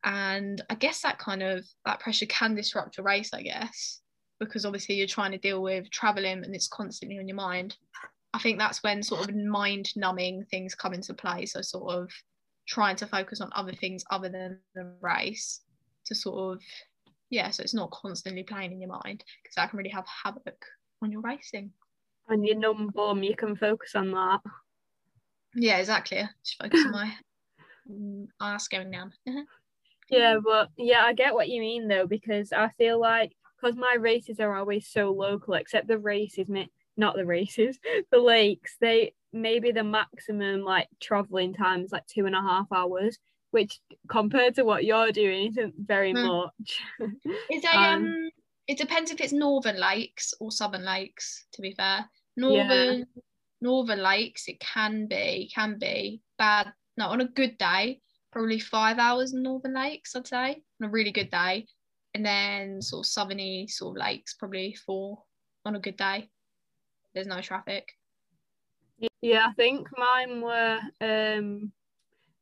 and 0.05 0.63
I 0.71 0.75
guess 0.75 1.03
that 1.03 1.19
kind 1.19 1.43
of 1.43 1.65
that 1.85 2.01
pressure 2.01 2.27
can 2.27 2.55
disrupt 2.55 2.99
a 2.99 3.03
race. 3.03 3.33
I 3.33 3.43
guess 3.43 4.01
because 4.39 4.65
obviously 4.65 4.97
you're 4.97 5.07
trying 5.07 5.33
to 5.33 5.39
deal 5.39 5.63
with 5.63 5.91
traveling 5.91 6.45
and 6.45 6.55
it's 6.55 6.69
constantly 6.69 7.19
on 7.19 7.29
your 7.29 7.37
mind. 7.37 7.77
I 8.35 8.39
think 8.39 8.59
that's 8.59 8.83
when 8.83 9.03
sort 9.03 9.29
of 9.29 9.35
mind 9.35 9.89
numbing 9.97 10.45
things 10.51 10.75
come 10.75 10.93
into 10.93 11.15
play. 11.15 11.47
So 11.47 11.63
sort 11.63 11.91
of 11.95 12.11
trying 12.69 12.97
to 12.97 13.07
focus 13.07 13.41
on 13.41 13.51
other 13.55 13.73
things 13.73 14.05
other 14.11 14.29
than 14.29 14.59
the 14.75 14.93
race 15.01 15.63
to 16.07 16.15
sort 16.15 16.57
of 16.57 16.63
yeah, 17.31 17.51
so 17.51 17.63
it's 17.63 17.75
not 17.75 17.91
constantly 17.91 18.45
playing 18.45 18.73
in 18.73 18.81
your 18.81 18.91
mind 18.91 19.25
because 19.43 19.55
that 19.57 19.71
can 19.71 19.79
really 19.79 19.91
have 19.91 20.07
havoc 20.25 20.65
on 21.03 21.11
your 21.11 21.23
racing. 21.23 21.73
and 22.29 22.47
your 22.47 22.57
numb 22.57 22.91
bum 22.95 23.23
you 23.23 23.35
can 23.35 23.57
focus 23.57 23.95
on 23.95 24.13
that 24.13 24.41
Yeah, 25.55 25.79
exactly. 25.79 26.29
Just 26.45 26.63
focus 26.63 26.85
on 26.85 26.93
my 26.93 27.13
ass 28.41 28.69
going 28.69 28.91
down. 28.91 29.13
Yeah, 30.09 30.39
but 30.45 30.71
yeah, 30.77 31.03
I 31.05 31.13
get 31.15 31.35
what 31.35 31.49
you 31.49 31.61
mean 31.61 31.89
though, 31.89 32.07
because 32.07 32.53
I 32.53 32.69
feel 32.79 33.01
like 33.01 33.33
because 33.61 33.77
my 33.77 33.97
races 33.99 34.39
are 34.41 34.55
always 34.55 34.87
so 34.87 35.11
local, 35.11 35.55
except 35.55 35.89
the 35.89 35.99
races, 35.99 36.49
not 36.97 37.17
the 37.17 37.27
races, 37.27 37.79
the 38.11 38.19
lakes, 38.19 38.77
they 38.81 39.15
maybe 39.33 39.73
the 39.73 39.85
maximum 39.85 40.63
like 40.63 40.89
traveling 41.01 41.53
time 41.55 41.83
is 41.83 41.93
like 41.93 42.07
two 42.07 42.27
and 42.27 42.37
a 42.37 42.41
half 42.41 42.67
hours, 42.73 43.19
which 43.51 43.81
compared 44.09 44.55
to 44.55 44.65
what 44.65 44.85
you're 44.85 45.13
doing 45.13 45.49
isn't 45.49 45.75
very 45.79 46.13
Hmm. 46.13 46.27
much. 46.27 46.81
Is 47.51 47.65
a 47.65 47.77
Um, 47.77 47.95
um, 47.95 48.31
it 48.67 48.79
depends 48.79 49.11
if 49.11 49.21
it's 49.21 49.33
northern 49.33 49.79
lakes 49.79 50.35
or 50.41 50.51
southern 50.51 50.85
lakes. 50.85 51.47
To 51.53 51.63
be 51.63 51.73
fair, 51.73 52.09
northern 52.37 53.07
northern 53.61 54.03
lakes 54.03 54.49
it 54.49 54.61
can 54.61 55.07
be 55.07 55.51
can 55.55 55.79
be 55.79 56.23
bad. 56.39 56.73
No, 56.97 57.09
on 57.09 57.21
a 57.21 57.29
good 57.29 57.59
day, 57.59 58.01
probably 58.33 58.59
five 58.59 58.99
hours 58.99 59.33
in 59.35 59.43
northern 59.43 59.75
lakes. 59.75 60.15
I'd 60.17 60.27
say 60.27 60.63
on 60.81 60.89
a 60.89 60.91
really 60.91 61.13
good 61.13 61.31
day, 61.31 61.67
and 62.15 62.25
then 62.25 62.81
sort 62.83 63.07
of 63.07 63.11
southerny 63.11 63.69
sort 63.71 63.97
of 63.97 64.01
lakes 64.01 64.35
probably 64.35 64.75
four 64.87 65.23
on 65.65 65.77
a 65.77 65.81
good 65.81 65.97
day. 65.97 66.31
There's 67.15 67.27
no 67.27 67.41
traffic. 67.41 67.89
yeah, 69.21 69.47
I 69.49 69.53
think 69.55 69.89
mine 69.97 70.41
were 70.41 70.79
um 71.01 71.73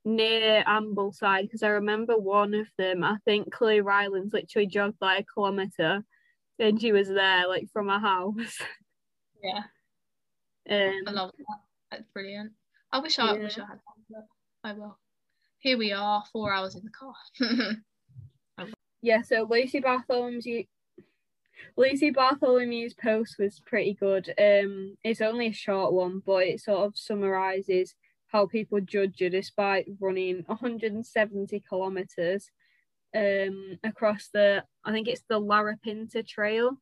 near 0.05 0.63
Ambleside 0.67 1.43
because 1.43 1.63
I 1.63 1.69
remember 1.69 2.17
one 2.19 2.55
of 2.55 2.69
them. 2.77 3.03
I 3.03 3.17
think 3.25 3.53
Chloe 3.53 3.81
Rylands 3.81 4.33
literally 4.33 4.67
jogged 4.67 4.99
like 5.01 5.21
a 5.21 5.27
kilometre, 5.35 6.05
and 6.59 6.81
she 6.81 6.93
was 6.93 7.09
there 7.09 7.49
like 7.49 7.69
from 7.73 7.89
her 7.89 7.99
house. 7.99 8.59
Yeah, 9.43 9.65
Um, 10.71 11.03
I 11.07 11.11
love 11.11 11.33
that. 11.37 11.59
That's 11.91 12.09
brilliant. 12.15 12.53
I 12.91 13.01
wish 13.01 13.19
I 13.19 13.35
wish 13.35 13.59
I 13.59 13.67
had 13.67 13.79
that, 14.09 14.27
I 14.65 14.73
will. 14.73 14.99
Here 15.59 15.77
we 15.77 15.93
are, 15.93 16.25
four 16.33 16.51
hours 16.51 16.75
in 16.75 16.85
the 16.85 16.91
car. 16.91 17.15
yeah, 19.03 19.21
so 19.21 19.47
Lucy 19.49 19.79
Bartholomew's 19.81 20.49
Lucy 21.77 22.11
Bartholomew's 22.11 22.95
post 22.95 23.37
was 23.39 23.61
pretty 23.67 23.93
good. 23.93 24.33
Um, 24.39 24.97
it's 25.05 25.21
only 25.21 25.49
a 25.49 25.53
short 25.53 25.93
one, 25.93 26.23
but 26.25 26.47
it 26.47 26.61
sort 26.61 26.87
of 26.87 26.97
summarizes 26.97 27.95
how 28.29 28.47
people 28.47 28.81
judge 28.81 29.21
you 29.21 29.29
despite 29.29 29.87
running 30.01 30.43
170 30.47 31.63
kilometers 31.69 32.51
um 33.15 33.79
across 33.85 34.29
the 34.33 34.65
I 34.85 34.91
think 34.91 35.07
it's 35.07 35.23
the 35.29 35.41
Larapinta 35.41 36.27
Trail. 36.27 36.79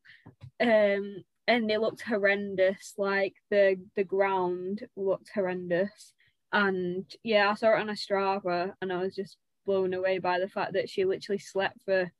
Um, 0.61 1.23
and 1.47 1.69
it 1.69 1.81
looked 1.81 2.01
horrendous. 2.01 2.93
Like 2.97 3.33
the 3.51 3.75
the 3.97 4.05
ground 4.05 4.87
looked 4.95 5.31
horrendous. 5.35 6.13
And 6.53 7.11
yeah, 7.23 7.49
I 7.49 7.55
saw 7.55 7.75
it 7.75 7.81
on 7.81 7.89
a 7.89 7.93
Strava, 7.93 8.75
and 8.81 8.93
I 8.93 8.97
was 8.97 9.15
just 9.15 9.37
blown 9.65 9.93
away 9.93 10.19
by 10.19 10.39
the 10.39 10.49
fact 10.49 10.73
that 10.73 10.89
she 10.89 11.05
literally 11.05 11.39
slept 11.39 11.83
for 11.83 12.11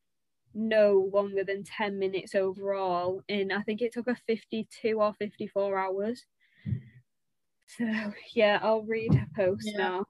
no 0.55 1.09
longer 1.13 1.43
than 1.43 1.63
10 1.63 1.99
minutes 1.99 2.35
overall 2.35 3.23
in 3.29 3.51
I 3.51 3.63
think 3.63 3.81
it 3.81 3.93
took 3.93 4.07
her 4.07 4.15
52 4.15 5.01
or 5.01 5.13
54 5.13 5.77
hours. 5.77 6.25
So 7.67 8.13
yeah, 8.33 8.59
I'll 8.61 8.83
read 8.83 9.15
her 9.15 9.27
post 9.35 9.73
Yeah. 9.73 9.77
now. 9.77 10.05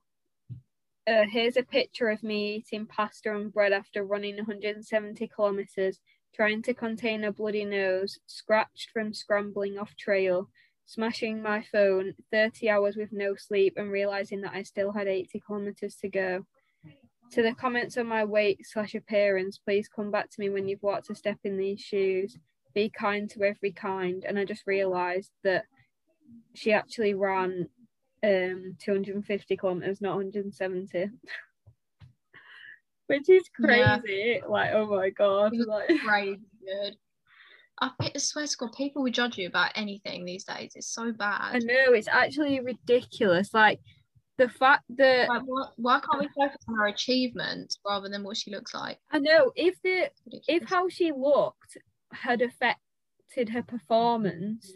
Uh, 1.05 1.25
here's 1.29 1.57
a 1.57 1.63
picture 1.63 2.09
of 2.09 2.23
me 2.23 2.55
eating 2.55 2.85
pasta 2.85 3.35
and 3.35 3.51
bread 3.53 3.73
after 3.73 4.03
running 4.05 4.37
170 4.37 5.27
kilometers, 5.27 5.99
trying 6.33 6.61
to 6.63 6.73
contain 6.73 7.23
a 7.25 7.31
bloody 7.31 7.65
nose, 7.65 8.19
scratched 8.25 8.89
from 8.91 9.13
scrambling 9.13 9.77
off 9.77 9.95
trail. 9.95 10.49
Smashing 10.85 11.41
my 11.41 11.61
phone, 11.71 12.13
30 12.31 12.69
hours 12.69 12.95
with 12.95 13.11
no 13.11 13.35
sleep, 13.35 13.73
and 13.77 13.91
realizing 13.91 14.41
that 14.41 14.53
I 14.53 14.63
still 14.63 14.91
had 14.91 15.07
80 15.07 15.41
kilometers 15.45 15.95
to 15.97 16.09
go. 16.09 16.45
To 17.31 17.41
the 17.41 17.53
comments 17.55 17.97
on 17.97 18.05
my 18.07 18.25
weight 18.25 18.59
slash 18.65 18.93
appearance, 18.93 19.57
please 19.57 19.87
come 19.87 20.11
back 20.11 20.29
to 20.29 20.39
me 20.39 20.49
when 20.49 20.67
you've 20.67 20.83
walked 20.83 21.09
a 21.09 21.15
step 21.15 21.39
in 21.43 21.57
these 21.57 21.81
shoes. 21.81 22.37
Be 22.75 22.89
kind 22.89 23.29
to 23.31 23.43
every 23.43 23.71
kind. 23.71 24.23
And 24.23 24.37
I 24.37 24.45
just 24.45 24.67
realized 24.67 25.31
that 25.43 25.65
she 26.53 26.71
actually 26.73 27.13
ran 27.13 27.69
um 28.23 28.75
250 28.79 29.57
kilometers, 29.57 29.99
not 30.01 30.15
170. 30.15 31.09
Which 33.07 33.29
is 33.29 33.43
Yeah. 33.59 33.97
crazy. 33.99 34.41
Like, 34.47 34.71
oh 34.73 34.85
my 34.87 35.09
god. 35.09 35.53
Like 35.53 35.89
Crazy 36.05 36.39
good. 36.65 36.95
I 37.99 38.11
swear 38.17 38.47
to 38.47 38.57
God, 38.57 38.73
people 38.77 39.03
will 39.03 39.11
judge 39.11 39.37
you 39.37 39.47
about 39.47 39.71
anything 39.75 40.25
these 40.25 40.43
days. 40.43 40.73
It's 40.75 40.93
so 40.93 41.11
bad. 41.11 41.55
I 41.55 41.59
know 41.59 41.93
it's 41.93 42.07
actually 42.07 42.59
ridiculous. 42.59 43.53
Like 43.53 43.79
the 44.37 44.49
fact 44.49 44.83
that 44.97 45.29
Like, 45.29 45.43
why, 45.45 45.65
why 45.77 45.99
can't 45.99 46.19
we 46.19 46.27
focus 46.35 46.57
on 46.67 46.75
her 46.75 46.87
achievements 46.87 47.79
rather 47.85 48.09
than 48.09 48.23
what 48.23 48.37
she 48.37 48.51
looks 48.51 48.73
like? 48.73 48.99
I 49.11 49.19
know 49.19 49.51
if 49.55 49.81
the 49.83 50.09
if 50.47 50.63
how 50.67 50.89
she 50.89 51.11
looked 51.11 51.77
had 52.11 52.41
affected 52.41 53.49
her 53.49 53.63
performance, 53.63 54.71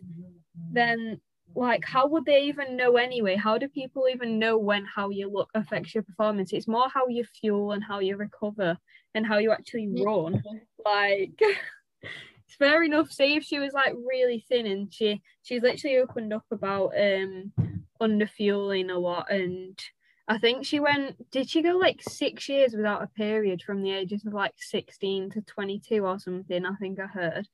then 0.71 1.19
like 1.55 1.85
how 1.85 2.07
would 2.07 2.25
they 2.25 2.43
even 2.43 2.77
know 2.77 2.97
anyway? 2.97 3.35
How 3.35 3.57
do 3.57 3.67
people 3.67 4.05
even 4.11 4.37
know 4.37 4.57
when 4.57 4.85
how 4.85 5.09
you 5.09 5.29
look 5.31 5.49
affects 5.55 5.93
your 5.95 6.03
performance? 6.03 6.53
It's 6.53 6.67
more 6.67 6.89
how 6.93 7.07
you 7.07 7.23
fuel 7.39 7.71
and 7.71 7.83
how 7.83 7.99
you 7.99 8.15
recover 8.17 8.77
and 9.15 9.25
how 9.25 9.37
you 9.37 9.51
actually 9.51 9.89
Yeah. 9.91 10.05
run. 10.05 10.43
Like 10.85 11.39
fair 12.47 12.83
enough. 12.83 13.11
Say 13.11 13.35
if 13.35 13.43
she 13.43 13.59
was 13.59 13.73
like 13.73 13.93
really 14.05 14.45
thin 14.47 14.65
and 14.67 14.93
she 14.93 15.21
she's 15.43 15.61
literally 15.61 15.97
opened 15.97 16.33
up 16.33 16.45
about 16.51 16.91
um 16.99 17.51
under 17.99 18.27
fueling 18.27 18.89
a 18.91 18.97
lot 18.97 19.31
and 19.31 19.79
I 20.27 20.37
think 20.37 20.65
she 20.65 20.79
went 20.79 21.29
did 21.31 21.49
she 21.49 21.61
go 21.63 21.71
like 21.77 22.01
six 22.01 22.47
years 22.49 22.73
without 22.75 23.01
a 23.01 23.07
period 23.07 23.61
from 23.61 23.81
the 23.81 23.91
ages 23.93 24.25
of 24.25 24.33
like 24.33 24.53
16 24.57 25.31
to 25.31 25.41
22 25.41 26.05
or 26.05 26.19
something, 26.19 26.65
I 26.65 26.75
think 26.75 26.99
I 26.99 27.07
heard. 27.07 27.47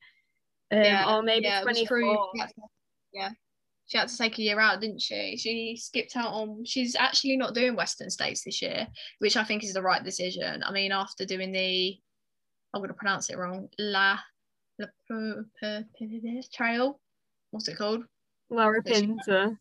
Um, 0.72 0.82
Yeah, 0.82 1.14
or 1.16 1.22
maybe 1.22 1.44
yeah, 1.46 1.62
24. 1.62 1.86
through- 1.86 2.28
she 2.34 2.40
had 2.40 2.48
to- 2.48 2.54
yeah. 3.12 3.30
She 3.86 3.98
had 3.98 4.08
to 4.08 4.16
take 4.16 4.38
a 4.38 4.42
year 4.42 4.58
out, 4.58 4.80
didn't 4.80 5.02
she? 5.02 5.36
She 5.36 5.76
skipped 5.76 6.16
out 6.16 6.32
on. 6.32 6.64
She's 6.64 6.96
actually 6.96 7.36
not 7.36 7.54
doing 7.54 7.76
Western 7.76 8.08
States 8.08 8.42
this 8.42 8.62
year, 8.62 8.88
which 9.18 9.36
I 9.36 9.44
think 9.44 9.62
is 9.62 9.74
the 9.74 9.82
right 9.82 10.02
decision. 10.02 10.62
I 10.64 10.72
mean, 10.72 10.90
after 10.90 11.26
doing 11.26 11.52
the, 11.52 11.94
I'm 12.72 12.80
going 12.80 12.88
to 12.88 12.94
pronounce 12.94 13.28
it 13.28 13.36
wrong, 13.36 13.68
La, 13.78 14.18
Pro- 15.08 15.44
Per-. 15.60 15.84
What's 17.50 17.68
it 17.68 17.76
called? 17.78 18.04
Laura 18.50 18.82
Pinter. 18.82 19.58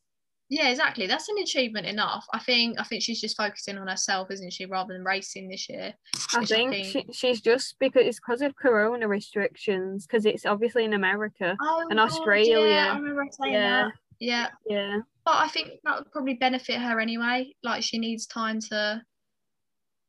Yeah, 0.49 0.69
exactly. 0.69 1.07
That's 1.07 1.29
an 1.29 1.37
achievement 1.39 1.87
enough. 1.87 2.25
I 2.33 2.39
think. 2.39 2.79
I 2.79 2.83
think 2.83 3.01
she's 3.01 3.21
just 3.21 3.37
focusing 3.37 3.77
on 3.77 3.87
herself, 3.87 4.29
isn't 4.29 4.53
she, 4.53 4.65
rather 4.65 4.93
than 4.93 5.03
racing 5.03 5.47
this 5.49 5.67
year. 5.69 5.93
I 6.35 6.39
which 6.39 6.51
I 6.51 6.55
think, 6.55 6.71
think- 6.71 6.87
She, 6.87 7.13
she's 7.13 7.41
just 7.41 7.75
because 7.79 8.05
it's 8.05 8.19
because 8.19 8.41
of 8.41 8.55
corona 8.55 9.07
restrictions 9.07 10.05
because 10.05 10.25
it's 10.25 10.45
obviously 10.45 10.85
in 10.85 10.93
America. 10.93 11.55
Oh, 11.61 11.87
And 11.89 11.99
Australia. 11.99 12.59
Yeah, 12.67 12.91
I 12.93 12.97
remember 12.97 13.25
saying 13.31 13.53
Yeah. 13.53 13.83
that. 13.83 13.93
Yeah, 14.19 14.47
Yeah. 14.69 14.97
But 15.25 15.35
I 15.37 15.47
think 15.47 15.71
that 15.85 15.97
would 15.99 16.11
probably 16.11 16.35
benefit 16.35 16.79
her 16.79 16.99
anyway. 16.99 17.53
Like 17.63 17.81
she 17.83 17.97
needs 17.97 18.25
time 18.27 18.59
to 18.69 19.01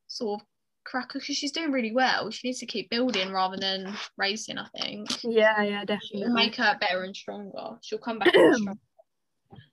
sort 0.08 0.40
of 0.42 0.46
crack 0.84 1.12
because 1.12 1.24
she's 1.24 1.52
doing 1.52 1.72
really 1.72 1.92
well. 1.92 2.30
She 2.30 2.48
needs 2.48 2.60
to 2.60 2.66
keep 2.66 2.90
building 2.90 3.32
rather 3.32 3.56
than 3.56 3.94
racing, 4.16 4.58
I 4.58 4.66
think. 4.78 5.22
Yeah, 5.24 5.62
yeah, 5.62 5.82
It'll 5.82 5.86
definitely. 5.86 6.34
make 6.34 6.56
her 6.56 6.76
better 6.80 7.02
and 7.02 7.16
stronger. 7.16 7.78
She'll 7.82 7.98
come 7.98 8.18
back 8.18 8.34
stronger. 8.34 8.74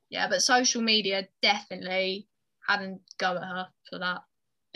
Yeah, 0.10 0.28
but 0.28 0.42
social 0.42 0.82
media 0.82 1.30
definitely 1.42 2.28
hadn't 2.68 3.00
go 3.18 3.38
at 3.38 3.44
her 3.44 3.68
for 3.90 4.00
that. 4.00 4.24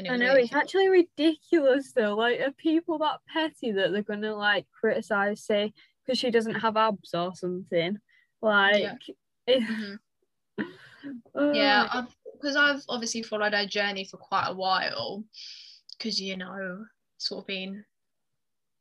I 0.10 0.18
know 0.18 0.34
it's 0.34 0.54
actually 0.54 0.88
ridiculous 0.88 1.92
though. 1.94 2.16
Like, 2.16 2.40
are 2.40 2.52
people 2.52 3.00
that 3.00 3.20
petty 3.28 3.72
that 3.74 3.92
they're 3.92 4.02
gonna 4.02 4.34
like 4.34 4.66
criticize, 4.80 5.44
say, 5.44 5.74
because 6.06 6.20
she 6.20 6.32
doesn't 6.32 6.56
have 6.56 6.78
abs 6.78 7.14
or 7.14 7.36
something? 7.36 7.98
Like, 8.42 8.82
Yeah. 9.46 9.60
Mhm. 9.60 10.00
oh, 11.36 11.54
Yeah, 11.54 12.06
because 12.34 12.56
I've, 12.56 12.82
obviously 12.88 13.22
followed 13.22 13.54
her 13.54 13.66
journey 13.66 14.06
for 14.06 14.18
quite 14.18 14.48
a 14.48 14.54
while. 14.54 15.24
Because 15.98 16.20
you 16.20 16.38
know, 16.38 16.86
sort 17.18 17.44
of 17.44 17.48
been, 17.48 17.84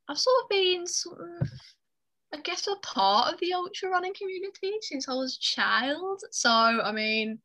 I've 0.08 0.18
sort 0.18 0.42
of 0.42 0.48
been 0.48 0.86
sort 0.86 1.18
of, 1.20 1.48
I 2.32 2.38
guess, 2.40 2.66
a 2.66 2.76
part 2.82 3.32
of 3.32 3.40
the 3.40 3.52
ultra 3.52 3.90
running 3.90 4.14
community 4.14 4.72
since 4.80 5.08
I 5.08 5.14
was 5.14 5.36
a 5.36 5.40
child. 5.40 6.22
So 6.30 6.50
I 6.50 6.92
mean, 6.92 7.38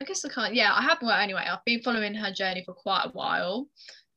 I 0.00 0.04
guess 0.04 0.24
I 0.24 0.28
can't. 0.28 0.54
Yeah, 0.54 0.72
I 0.74 0.82
have. 0.82 0.98
Well, 1.02 1.18
anyway, 1.18 1.46
I've 1.50 1.64
been 1.64 1.82
following 1.82 2.14
her 2.14 2.32
journey 2.32 2.62
for 2.64 2.74
quite 2.74 3.06
a 3.06 3.10
while. 3.10 3.68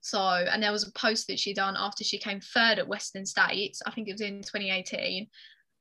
So, 0.01 0.19
and 0.19 0.63
there 0.63 0.71
was 0.71 0.87
a 0.87 0.91
post 0.93 1.27
that 1.27 1.39
she 1.39 1.53
done 1.53 1.75
after 1.77 2.03
she 2.03 2.17
came 2.17 2.39
third 2.39 2.79
at 2.79 2.87
Western 2.87 3.25
States. 3.25 3.81
I 3.85 3.91
think 3.91 4.07
it 4.07 4.13
was 4.13 4.21
in 4.21 4.37
2018. 4.37 5.27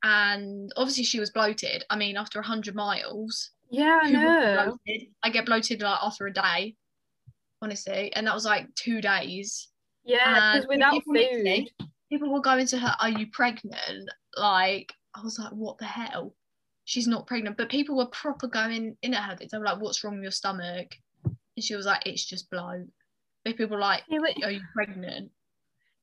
And 0.03 0.73
obviously 0.77 1.05
she 1.05 1.21
was 1.21 1.31
bloated. 1.31 1.85
I 1.91 1.97
mean, 1.97 2.17
after 2.17 2.41
100 2.41 2.75
miles, 2.75 3.51
yeah, 3.71 4.01
I 4.03 4.11
who 4.11 4.19
wouldn't 4.19 4.85
be 4.85 4.99
know. 4.99 5.07
I 5.23 5.31
get 5.31 5.47
bloated 5.47 5.81
like 5.81 5.99
after 6.03 6.27
a 6.27 6.33
day, 6.33 6.75
honestly, 7.63 8.13
and 8.15 8.27
that 8.27 8.35
was 8.35 8.45
like 8.45 8.73
two 8.75 9.01
days. 9.01 9.69
Yeah, 10.05 10.55
because 10.55 10.69
without 10.69 10.93
people 10.93 11.15
food, 11.15 11.23
literally- 11.23 11.73
People 12.09 12.33
were 12.33 12.41
going 12.41 12.67
to 12.69 12.79
her, 12.79 12.95
"Are 13.01 13.09
you 13.11 13.27
pregnant?" 13.33 14.09
Like 14.37 14.93
I 15.15 15.23
was 15.23 15.39
like, 15.41 15.51
"What 15.53 15.79
the 15.79 15.87
hell?" 15.87 16.35
She's 16.85 17.09
not 17.09 17.27
pregnant, 17.27 17.57
but 17.57 17.69
people 17.69 17.97
were 17.97 18.07
proper 18.07 18.47
going 18.47 18.97
in 19.03 19.13
at 19.13 19.25
her. 19.25 19.35
They 19.35 19.59
were 19.59 19.65
like, 19.65 19.81
"What's 19.81 20.05
wrong 20.05 20.15
with 20.15 20.23
your 20.23 20.31
stomach?" 20.31 20.95
And 21.25 21.65
she 21.65 21.75
was 21.75 21.85
like, 21.87 22.07
"It's 22.07 22.25
just 22.25 22.49
bloat." 22.49 22.87
But 23.45 23.57
people 23.57 23.77
were 23.77 23.81
like, 23.83 24.05
"Are 24.45 24.51
you 24.53 24.61
pregnant?" 24.73 25.33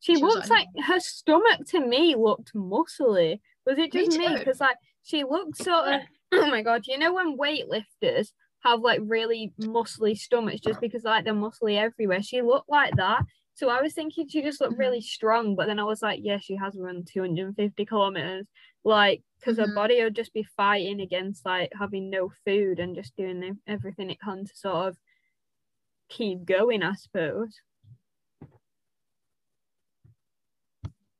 she 0.01 0.15
she 0.15 0.21
like, 0.21 0.49
like 0.49 0.67
her 0.85 0.99
stomach 0.99 1.65
to 1.67 1.79
me 1.79 2.15
looked 2.15 2.53
muscly. 2.53 3.39
Was 3.65 3.77
it 3.77 3.93
just 3.93 4.17
me? 4.17 4.25
Because 4.39 4.59
like 4.59 4.75
she 5.03 5.23
looked 5.23 5.55
sort 5.57 5.87
of. 5.93 6.01
Oh 6.33 6.47
my 6.49 6.63
god! 6.63 6.87
You 6.87 6.97
know 6.97 7.13
when 7.13 7.37
weightlifters 7.37 8.33
have 8.63 8.81
like 8.81 9.01
really 9.03 9.53
muscly 9.59 10.17
stomachs 10.17 10.61
just 10.61 10.79
because 10.81 11.03
like 11.03 11.25
they're 11.25 11.33
muscly 11.33 11.77
everywhere? 11.77 12.21
She 12.23 12.41
looked 12.41 12.69
like 12.69 12.95
that. 12.97 13.23
So 13.55 13.69
I 13.69 13.81
was 13.81 13.93
thinking 13.93 14.27
she 14.27 14.41
just 14.41 14.59
looked 14.61 14.77
really 14.79 15.01
strong, 15.01 15.55
but 15.55 15.67
then 15.67 15.79
I 15.79 15.83
was 15.83 16.01
like, 16.01 16.19
yeah, 16.23 16.39
she 16.39 16.55
has 16.55 16.75
run 16.77 17.03
250 17.05 17.85
kilometers, 17.85 18.47
like 18.83 19.23
because 19.39 19.57
her 19.57 19.67
Mhm. 19.67 19.75
body 19.75 20.03
would 20.03 20.15
just 20.15 20.33
be 20.33 20.43
fighting 20.57 21.01
against 21.01 21.45
like 21.45 21.71
having 21.77 22.09
no 22.09 22.29
food 22.45 22.79
and 22.79 22.95
just 22.95 23.15
doing 23.15 23.43
ev- 23.43 23.57
everything 23.67 24.09
it 24.09 24.19
can 24.21 24.45
to 24.45 24.55
sort 24.55 24.87
of 24.89 24.97
keep 26.09 26.45
going, 26.45 26.83
I 26.83 26.93
suppose. 26.95 27.59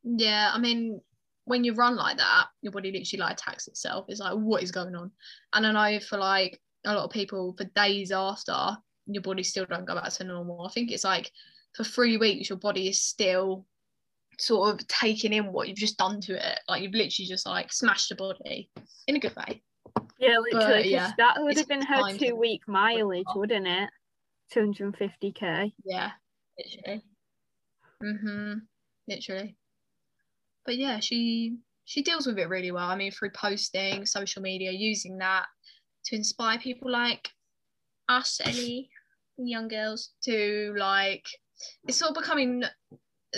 Yeah, 0.04 0.52
I 0.54 0.60
mean, 0.60 1.02
when 1.46 1.64
you 1.64 1.74
run 1.74 1.96
like 1.96 2.18
that, 2.18 2.48
your 2.62 2.72
body 2.72 2.92
literally 2.92 3.22
like 3.22 3.34
attacks 3.34 3.68
itself. 3.68 4.06
It's 4.10 4.20
like, 4.20 4.34
what 4.36 4.64
is 4.64 4.72
going 4.72 4.96
on? 4.96 5.12
And 5.54 5.66
I 5.66 5.94
know 5.94 6.00
for 6.00 6.18
like 6.18 6.62
a 6.86 6.94
lot 6.94 7.06
of 7.06 7.12
people, 7.12 7.54
for 7.58 7.66
days 7.76 8.12
after, 8.12 8.78
your 9.08 9.22
body 9.22 9.44
still 9.44 9.66
don't 9.66 9.86
go 9.86 9.96
back 9.96 10.12
to 10.14 10.24
normal. 10.24 10.66
I 10.66 10.72
think 10.72 10.92
it's 10.92 11.04
like 11.04 11.32
for 11.76 11.84
three 11.84 12.18
weeks, 12.18 12.50
your 12.50 12.58
body 12.60 12.88
is 12.88 13.00
still 13.02 13.66
sort 14.40 14.74
of 14.74 14.88
taking 14.88 15.34
in 15.34 15.52
what 15.52 15.68
you've 15.68 15.78
just 15.78 15.98
done 15.98 16.20
to 16.22 16.34
it. 16.52 16.60
Like 16.68 16.82
you've 16.82 16.94
literally 16.94 17.28
just 17.28 17.46
like 17.46 17.72
smashed 17.72 18.10
the 18.10 18.16
body 18.16 18.70
in 19.08 19.16
a 19.16 19.20
good 19.20 19.36
way. 19.36 19.62
Yeah, 20.20 20.38
literally. 20.40 20.84
'cause 20.84 20.92
yeah, 20.92 21.12
that 21.18 21.36
would 21.42 21.58
have 21.58 21.68
been 21.68 21.86
her 21.86 22.18
two 22.18 22.36
week 22.36 22.68
mileage, 22.68 23.26
wouldn't 23.36 23.68
it? 23.68 23.90
250k. 24.54 25.74
Yeah, 25.84 26.12
literally. 26.58 27.02
Mhm. 28.02 28.62
Literally. 29.08 29.56
But 30.66 30.78
yeah, 30.78 31.00
she 31.00 31.58
she 31.86 32.02
deals 32.02 32.26
with 32.26 32.40
it 32.40 32.48
really 32.48 32.72
well. 32.72 32.88
I 32.88 32.96
mean, 32.96 33.12
through 33.12 33.32
posting, 33.32 34.06
social 34.06 34.42
media, 34.42 34.72
using 34.72 35.18
that 35.18 35.46
to 36.06 36.16
inspire 36.16 36.60
people 36.60 36.92
like 36.92 37.30
us, 38.10 38.42
Ellie, 38.44 38.90
young 39.38 39.68
girls, 39.68 40.12
to 40.24 40.74
like 40.78 41.26
it's 41.88 41.98
sort 41.98 42.12
of 42.12 42.22
becoming 42.22 42.64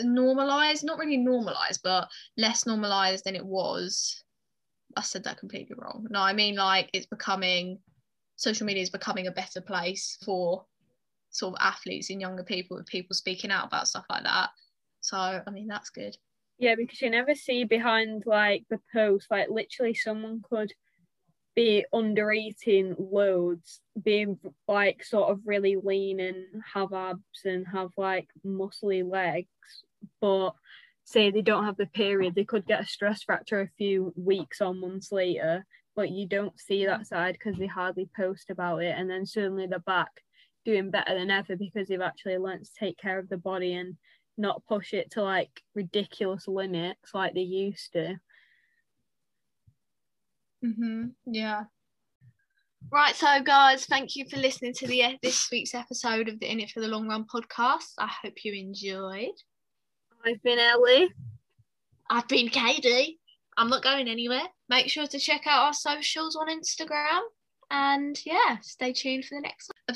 normalized, 0.03 0.83
not 0.83 0.97
really 0.97 1.17
normalized, 1.17 1.81
but 1.83 2.09
less 2.37 2.65
normalized 2.65 3.25
than 3.25 3.35
it 3.35 3.45
was. 3.45 4.23
I 4.97 5.01
said 5.01 5.23
that 5.25 5.37
completely 5.37 5.75
wrong. 5.77 6.07
No, 6.09 6.21
I 6.21 6.33
mean 6.33 6.55
like 6.55 6.89
it's 6.93 7.05
becoming 7.05 7.79
social 8.35 8.65
media 8.65 8.83
is 8.83 8.89
becoming 8.89 9.27
a 9.27 9.31
better 9.31 9.61
place 9.61 10.17
for 10.23 10.65
sort 11.29 11.55
of 11.55 11.61
athletes 11.61 12.09
and 12.09 12.21
younger 12.21 12.43
people 12.43 12.77
with 12.77 12.85
people 12.87 13.13
speaking 13.13 13.51
out 13.51 13.67
about 13.67 13.87
stuff 13.87 14.05
like 14.09 14.23
that. 14.23 14.49
So 15.01 15.17
I 15.17 15.49
mean 15.51 15.67
that's 15.67 15.89
good. 15.89 16.15
Yeah, 16.57 16.75
because 16.75 17.01
you 17.01 17.09
never 17.09 17.35
see 17.35 17.65
behind 17.65 18.23
like 18.25 18.63
the 18.69 18.79
post, 18.93 19.27
like 19.29 19.49
literally 19.49 19.93
someone 19.93 20.41
could 20.49 20.73
be 21.55 21.85
under 21.93 22.31
eating 22.31 22.95
loads, 22.97 23.79
being 24.01 24.37
like 24.67 25.03
sort 25.03 25.31
of 25.31 25.39
really 25.45 25.77
lean 25.81 26.19
and 26.19 26.45
have 26.73 26.93
abs 26.93 27.21
and 27.45 27.65
have 27.71 27.91
like 27.97 28.27
muscly 28.45 29.09
legs, 29.09 29.47
but 30.19 30.51
say 31.05 31.31
they 31.31 31.41
don't 31.41 31.65
have 31.65 31.77
the 31.77 31.85
period, 31.85 32.35
they 32.35 32.43
could 32.43 32.65
get 32.65 32.81
a 32.81 32.85
stress 32.85 33.23
fracture 33.23 33.61
a 33.61 33.69
few 33.77 34.13
weeks 34.15 34.59
or 34.61 34.73
months 34.73 35.11
later 35.11 35.65
but 35.95 36.11
you 36.11 36.27
don't 36.27 36.59
see 36.59 36.85
that 36.85 37.07
side 37.07 37.33
because 37.33 37.57
they 37.57 37.67
hardly 37.67 38.09
post 38.15 38.49
about 38.49 38.83
it 38.83 38.93
and 38.97 39.09
then 39.09 39.25
suddenly 39.25 39.65
they're 39.65 39.79
back 39.79 40.11
doing 40.65 40.91
better 40.91 41.17
than 41.17 41.31
ever 41.31 41.55
because 41.55 41.87
they've 41.87 42.01
actually 42.01 42.37
learned 42.37 42.65
to 42.65 42.71
take 42.77 42.97
care 42.97 43.17
of 43.17 43.29
the 43.29 43.37
body 43.37 43.73
and 43.73 43.95
not 44.37 44.65
push 44.67 44.93
it 44.93 45.11
to 45.11 45.21
like 45.21 45.61
ridiculous 45.73 46.47
limits 46.47 47.13
like 47.13 47.33
they 47.33 47.41
used 47.41 47.93
to 47.93 48.15
Mm-hmm. 50.63 51.07
Yeah. 51.25 51.63
Right, 52.91 53.15
so 53.15 53.41
guys, 53.43 53.85
thank 53.85 54.15
you 54.15 54.25
for 54.29 54.37
listening 54.37 54.73
to 54.75 54.87
the 54.87 55.17
this 55.23 55.49
week's 55.51 55.73
episode 55.73 56.29
of 56.29 56.39
the 56.39 56.51
In 56.51 56.59
It 56.59 56.69
for 56.69 56.81
the 56.81 56.87
Long 56.87 57.07
Run 57.07 57.25
podcast. 57.25 57.93
I 57.97 58.07
hope 58.21 58.33
you 58.43 58.53
enjoyed. 58.53 59.33
i've 60.25 60.41
been 60.43 60.59
ellie 60.59 61.09
I've 62.09 62.27
been 62.27 62.49
Katie. 62.49 63.19
I'm 63.57 63.69
not 63.69 63.83
going 63.83 64.07
anywhere. 64.07 64.43
Make 64.69 64.89
sure 64.89 65.07
to 65.07 65.19
check 65.19 65.47
out 65.47 65.63
our 65.63 65.73
socials 65.73 66.35
on 66.35 66.47
Instagram. 66.49 67.21
And 67.71 68.19
yeah, 68.25 68.57
stay 68.61 68.93
tuned 68.93 69.25
for 69.25 69.35
the 69.35 69.41
next 69.41 69.71
one. 69.87 69.95